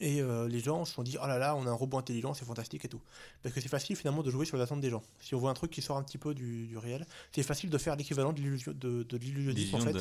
Et 0.00 0.22
euh, 0.22 0.48
les 0.48 0.60
gens 0.60 0.84
se 0.84 0.94
sont 0.94 1.02
dit, 1.02 1.16
oh 1.22 1.26
là 1.26 1.38
là, 1.38 1.54
on 1.54 1.66
a 1.66 1.70
un 1.70 1.74
robot 1.74 1.98
intelligent, 1.98 2.32
c'est 2.34 2.44
fantastique 2.46 2.84
et 2.84 2.88
tout. 2.88 3.00
Parce 3.42 3.54
que 3.54 3.60
c'est 3.60 3.68
facile 3.68 3.94
finalement 3.96 4.22
de 4.22 4.30
jouer 4.30 4.46
sur 4.46 4.56
les 4.56 4.62
attentes 4.62 4.80
des 4.80 4.90
gens. 4.90 5.02
Si 5.20 5.34
on 5.34 5.38
voit 5.38 5.50
un 5.50 5.54
truc 5.54 5.70
qui 5.70 5.82
sort 5.82 5.96
un 5.98 6.02
petit 6.02 6.18
peu 6.18 6.34
du, 6.34 6.66
du 6.66 6.78
réel, 6.78 7.06
c'est 7.32 7.42
facile 7.42 7.68
de 7.68 7.76
faire 7.78 7.94
l'équivalent 7.96 8.32
de 8.32 8.40
l'illusion- 8.40 8.72
de, 8.72 9.02
de 9.02 9.16
l'illusionnisme 9.18 9.74
en 9.76 9.78
fait, 9.80 9.92
de- 9.92 9.98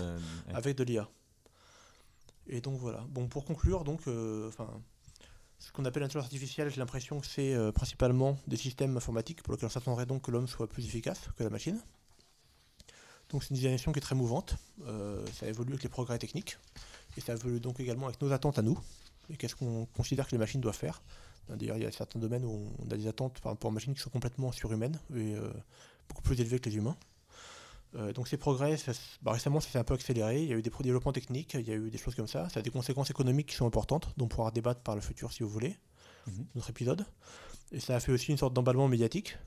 avec 0.56 0.78
de 0.78 0.84
l'IA. 0.84 1.10
Et 2.48 2.62
donc 2.62 2.80
voilà. 2.80 3.04
Bon, 3.10 3.28
pour 3.28 3.44
conclure, 3.44 3.84
donc, 3.84 4.02
euh, 4.08 4.50
ce 5.60 5.72
qu'on 5.72 5.84
appelle 5.86 6.02
l'intelligence 6.04 6.26
artificielle, 6.26 6.70
j'ai 6.70 6.78
l'impression 6.80 7.20
que 7.20 7.28
c'est 7.28 7.54
euh, 7.54 7.72
principalement 7.72 8.38
des 8.48 8.58
systèmes 8.58 8.96
informatiques 8.98 9.44
pour 9.44 9.54
lesquels 9.54 9.68
on 9.68 9.72
s'attendrait 9.72 10.06
donc 10.06 10.24
que 10.24 10.32
l'homme 10.32 10.48
soit 10.48 10.68
plus 10.68 10.86
efficace 10.86 11.20
que 11.38 11.44
la 11.44 11.50
machine. 11.50 11.80
Donc 13.30 13.44
c'est 13.44 13.50
une 13.52 13.58
dimension 13.58 13.92
qui 13.92 14.00
est 14.00 14.02
très 14.02 14.16
mouvante. 14.16 14.56
Ça 15.34 15.48
évolue 15.48 15.72
avec 15.72 15.84
les 15.84 15.90
progrès 15.90 16.18
techniques. 16.18 16.58
Et 17.18 17.22
ça 17.22 17.34
évolue 17.34 17.60
donc 17.60 17.80
également 17.80 18.08
avec 18.08 18.22
nos 18.22 18.32
attentes 18.32 18.58
à 18.60 18.62
nous. 18.62 18.80
Et 19.30 19.38
qu'est-ce 19.38 19.56
qu'on 19.56 19.86
considère 19.96 20.28
que 20.28 20.32
les 20.32 20.38
machines 20.38 20.62
doivent 20.62 20.76
faire? 20.76 21.02
D'ailleurs, 21.50 21.78
il 21.78 21.84
y 21.84 21.86
a 21.86 21.92
certains 21.92 22.20
domaines 22.20 22.46
où 22.46 22.72
on 22.80 22.92
a 22.92 22.98
des 22.98 23.08
attentes 23.08 23.40
par 23.42 23.52
rapport 23.52 23.70
aux 23.70 23.74
machines 23.74 23.94
qui 23.94 24.00
sont 24.00 24.10
complètement 24.10 24.52
surhumaines 24.52 25.00
et 25.16 25.36
euh, 25.36 25.52
beaucoup 26.08 26.22
plus 26.22 26.40
élevées 26.40 26.60
que 26.60 26.70
les 26.70 26.78
humains. 26.78 26.96
Euh, 27.96 28.14
donc 28.14 28.30
ces 28.30 28.38
progrès, 28.38 28.78
ça 28.78 28.94
bah, 29.22 29.34
récemment, 29.34 29.60
ça 29.60 29.70
s'est 29.70 29.80
un 29.80 29.84
peu 29.84 29.94
accéléré. 29.94 30.44
Il 30.44 30.50
y 30.50 30.54
a 30.54 30.56
eu 30.56 30.62
des 30.62 30.72
développements 30.82 31.12
techniques, 31.12 31.56
il 31.56 31.68
y 31.68 31.72
a 31.72 31.76
eu 31.76 31.90
des 31.90 31.98
choses 31.98 32.16
comme 32.16 32.28
ça. 32.28 32.48
Ça 32.50 32.62
a 32.62 32.64
des 32.64 32.70
conséquences 32.70 33.10
économiques 33.10 33.48
qui 33.48 33.56
sont 33.56 33.68
importantes, 33.68 34.14
dont 34.18 34.26
on 34.26 34.30
pourra 34.30 34.52
débattre 34.52 34.82
par 34.82 34.96
le 34.96 35.02
futur 35.02 35.34
si 35.34 35.44
vous 35.44 35.50
voulez. 35.50 35.76
mhm. 36.28 36.46
notre 36.56 36.70
épisode. 36.70 37.06
Et 37.72 37.80
ça 37.80 37.96
a 37.96 38.00
fait 38.00 38.12
aussi 38.12 38.32
une 38.32 38.38
sorte 38.38 38.54
d'emballement 38.54 38.88
médiatique. 38.88 39.38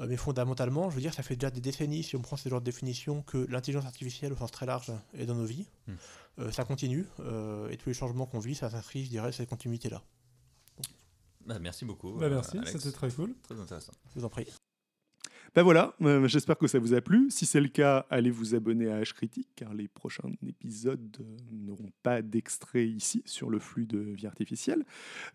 Euh, 0.00 0.06
mais 0.08 0.16
fondamentalement, 0.16 0.90
je 0.90 0.94
veux 0.94 1.00
dire, 1.00 1.14
ça 1.14 1.22
fait 1.22 1.36
déjà 1.36 1.50
des 1.50 1.60
décennies, 1.60 2.02
si 2.02 2.16
on 2.16 2.20
prend 2.20 2.36
ce 2.36 2.48
genre 2.48 2.60
de 2.60 2.64
définition, 2.64 3.22
que 3.22 3.38
l'intelligence 3.48 3.84
artificielle, 3.84 4.32
au 4.32 4.36
sens 4.36 4.50
très 4.50 4.66
large, 4.66 4.92
est 5.14 5.26
dans 5.26 5.34
nos 5.34 5.44
vies. 5.44 5.66
Hmm. 5.86 5.94
Euh, 6.38 6.52
ça 6.52 6.64
continue, 6.64 7.06
euh, 7.20 7.68
et 7.70 7.76
tous 7.76 7.88
les 7.88 7.94
changements 7.94 8.26
qu'on 8.26 8.38
vit, 8.38 8.54
ça 8.54 8.70
s'inscrit, 8.70 9.04
je 9.04 9.10
dirais, 9.10 9.32
cette 9.32 9.48
continuité-là. 9.48 10.02
Bah, 11.46 11.58
merci 11.58 11.84
beaucoup. 11.84 12.12
Bah, 12.12 12.28
merci, 12.28 12.58
c'était 12.66 12.92
très 12.92 13.10
cool. 13.10 13.34
Très 13.42 13.58
intéressant. 13.58 13.92
Je 14.14 14.20
vous 14.20 14.24
en 14.24 14.28
prie. 14.28 14.46
Ben 15.54 15.62
voilà, 15.62 15.94
j'espère 16.26 16.58
que 16.58 16.66
ça 16.66 16.78
vous 16.78 16.94
a 16.94 17.00
plu. 17.00 17.30
Si 17.30 17.46
c'est 17.46 17.60
le 17.60 17.68
cas, 17.68 18.06
allez 18.10 18.30
vous 18.30 18.54
abonner 18.54 18.90
à 18.90 19.00
H 19.00 19.12
Critique, 19.14 19.48
car 19.56 19.74
les 19.74 19.88
prochains 19.88 20.30
épisodes 20.46 21.16
n'auront 21.50 21.90
pas 22.02 22.22
d'extrait 22.22 22.86
ici 22.86 23.22
sur 23.26 23.50
le 23.50 23.58
flux 23.58 23.86
de 23.86 23.98
vie 23.98 24.26
artificielle. 24.26 24.84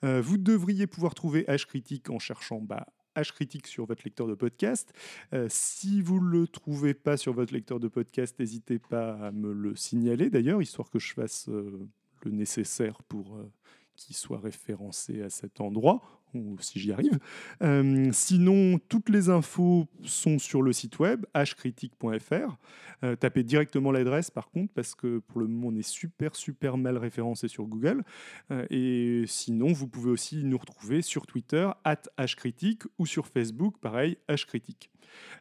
vous 0.01 0.37
devriez 0.37 0.87
pouvoir 0.87 1.15
trouver 1.15 1.43
H 1.43 1.65
Critique 1.65 2.09
en 2.09 2.19
cherchant 2.19 2.59
bah, 2.59 2.87
H 3.15 3.31
critique 3.31 3.67
sur 3.67 3.85
votre 3.85 4.03
lecteur 4.03 4.27
de 4.27 4.35
podcast. 4.35 4.91
Euh, 5.33 5.47
si 5.49 6.01
vous 6.01 6.19
ne 6.19 6.29
le 6.29 6.47
trouvez 6.47 6.93
pas 6.93 7.17
sur 7.17 7.33
votre 7.33 7.53
lecteur 7.53 7.79
de 7.79 7.87
podcast, 7.87 8.37
n'hésitez 8.39 8.79
pas 8.79 9.13
à 9.13 9.31
me 9.31 9.53
le 9.53 9.75
signaler 9.75 10.29
d'ailleurs, 10.29 10.61
histoire 10.61 10.89
que 10.89 10.99
je 10.99 11.13
fasse 11.13 11.47
euh, 11.49 11.87
le 12.23 12.31
nécessaire 12.31 13.03
pour 13.03 13.35
euh, 13.35 13.51
qu'il 13.95 14.15
soit 14.15 14.39
référencé 14.39 15.21
à 15.21 15.29
cet 15.29 15.61
endroit 15.61 16.01
ou 16.33 16.57
si 16.59 16.79
j'y 16.79 16.91
arrive. 16.91 17.19
Euh, 17.61 18.09
sinon, 18.11 18.79
toutes 18.89 19.09
les 19.09 19.29
infos 19.29 19.87
sont 20.03 20.39
sur 20.39 20.61
le 20.61 20.73
site 20.73 20.99
web 20.99 21.25
hcritique.fr. 21.33 22.57
Euh, 23.03 23.15
tapez 23.15 23.43
directement 23.43 23.91
l'adresse 23.91 24.31
par 24.31 24.49
contre, 24.49 24.73
parce 24.73 24.95
que 24.95 25.19
pour 25.19 25.39
le 25.39 25.47
moment, 25.47 25.67
on 25.67 25.75
est 25.75 25.87
super, 25.87 26.35
super 26.35 26.77
mal 26.77 26.97
référencé 26.97 27.47
sur 27.47 27.65
Google. 27.65 28.03
Euh, 28.51 28.65
et 28.69 29.25
sinon, 29.27 29.73
vous 29.73 29.87
pouvez 29.87 30.11
aussi 30.11 30.43
nous 30.43 30.57
retrouver 30.57 31.01
sur 31.01 31.25
Twitter, 31.25 31.69
at 31.83 32.01
hcritique, 32.17 32.83
ou 32.97 33.05
sur 33.05 33.27
Facebook, 33.27 33.77
pareil, 33.79 34.17
hcritique. 34.27 34.92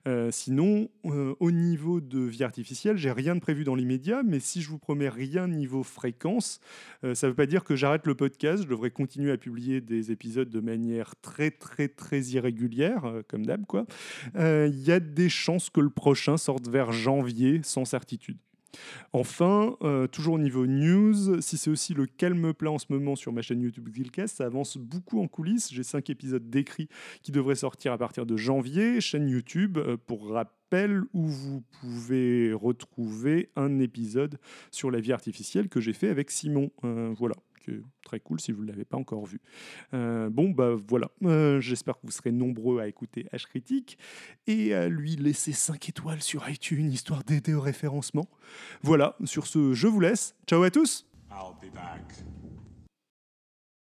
Euh, 0.09 0.31
sinon, 0.31 0.89
euh, 1.05 1.35
au 1.39 1.51
niveau 1.51 2.01
de 2.01 2.19
vie 2.19 2.43
artificielle, 2.43 2.97
j'ai 2.97 3.13
rien 3.13 3.35
de 3.35 3.41
prévu 3.41 3.65
dans 3.65 3.75
l'immédiat, 3.75 4.23
mais 4.25 4.41
si 4.41 4.61
je 4.61 4.69
vous 4.69 4.79
promets 4.79 5.09
rien 5.09 5.47
niveau 5.47 5.83
fréquence, 5.83 6.61
euh, 7.05 7.15
ça 7.15 7.27
ne 7.27 7.33
veut 7.33 7.37
pas 7.37 7.47
dire 7.47 7.65
que 7.65 7.77
j'arrête 7.77 8.07
le 8.07 8.15
podcast. 8.15 8.65
Je 8.65 8.69
devrais 8.69 8.91
continuer 8.91 9.31
à 9.31 9.37
publier 9.37 9.81
des 9.81 10.11
épisodes 10.11 10.51
de 10.51 10.61
manière 10.61 11.15
très 11.23 11.51
très 11.51 11.89
très 11.89 12.21
irrégulière, 12.21 13.23
comme 13.29 13.47
d'hab 13.47 13.65
quoi. 13.67 13.87
Il 14.35 14.81
y 14.81 14.91
a 14.91 15.01
des 15.01 15.29
chances 15.29 15.71
que 15.71 15.81
le 15.81 15.91
prochain 15.91 16.37
sorte 16.37 16.69
vers 16.69 16.93
janvier, 16.93 17.61
sans 17.63 17.85
certitude. 17.85 18.39
Enfin, 19.13 19.77
euh, 19.83 20.07
toujours 20.07 20.35
au 20.35 20.39
niveau 20.39 20.67
news, 20.67 21.41
si 21.41 21.59
c'est 21.59 21.71
aussi 21.71 21.95
le 21.95 22.07
calme 22.07 22.55
plat 22.55 22.71
en 22.71 22.79
ce 22.79 22.87
moment 22.89 23.17
sur 23.17 23.33
ma 23.33 23.43
chaîne 23.43 23.61
YouTube 23.61 23.89
Guildcast, 23.89 24.39
ça 24.39 24.47
avance 24.47 24.79
beaucoup 24.79 25.21
en 25.21 25.29
coulisses. 25.29 25.73
J'ai 25.73 25.83
cinq 25.83 26.11
épisodes 26.11 26.49
décrits 26.49 26.89
qui 27.23 27.33
devraient 27.33 27.55
sortir 27.55 27.93
à 27.93 27.99
partir 27.99 28.27
de 28.27 28.37
janvier. 28.37 29.01
Chaîne 29.01 29.29
YouTube, 29.29 29.79
euh, 29.79 29.97
pour 29.97 30.31
rappel, 30.31 31.03
où 31.13 31.27
vous 31.27 31.63
pouvez 31.81 32.53
retrouver 32.53 33.51
un 33.57 33.79
épisode 33.79 34.39
sur 34.71 34.91
la 34.91 35.01
vie 35.01 35.13
artificielle 35.13 35.69
que 35.69 35.81
j'ai 35.81 35.93
fait 35.93 36.09
avec 36.09 36.31
Simon. 36.31 36.71
Euh, 36.85 37.13
voilà 37.17 37.35
très 38.05 38.21
cool 38.21 38.41
si 38.41 38.53
vous 38.53 38.63
ne 38.63 38.69
l'avez 38.69 38.85
pas 38.85 38.97
encore 38.97 39.27
vu. 39.27 39.41
Euh, 39.95 40.31
bon, 40.31 40.51
bah 40.51 40.75
voilà, 40.89 41.11
euh, 41.25 41.61
j'espère 41.61 41.95
que 41.95 42.07
vous 42.07 42.13
serez 42.13 42.33
nombreux 42.33 42.81
à 42.81 42.89
écouter 42.89 43.27
H 43.33 43.47
Critique 43.47 43.99
et 44.47 44.75
à 44.75 44.89
lui 44.89 45.17
laisser 45.17 45.53
5 45.53 45.89
étoiles 45.89 46.23
sur 46.23 46.49
iTunes, 46.49 46.91
histoire 46.91 47.25
d'aider 47.25 47.55
au 47.55 47.61
référencement. 47.61 48.29
Voilà, 48.83 49.17
sur 49.25 49.47
ce, 49.47 49.73
je 49.73 49.87
vous 49.87 50.01
laisse. 50.01 50.35
Ciao 50.47 50.63
à 50.63 50.71
tous! 50.71 51.07
I'll 51.31 51.55
be 51.61 51.73
back. 51.73 52.03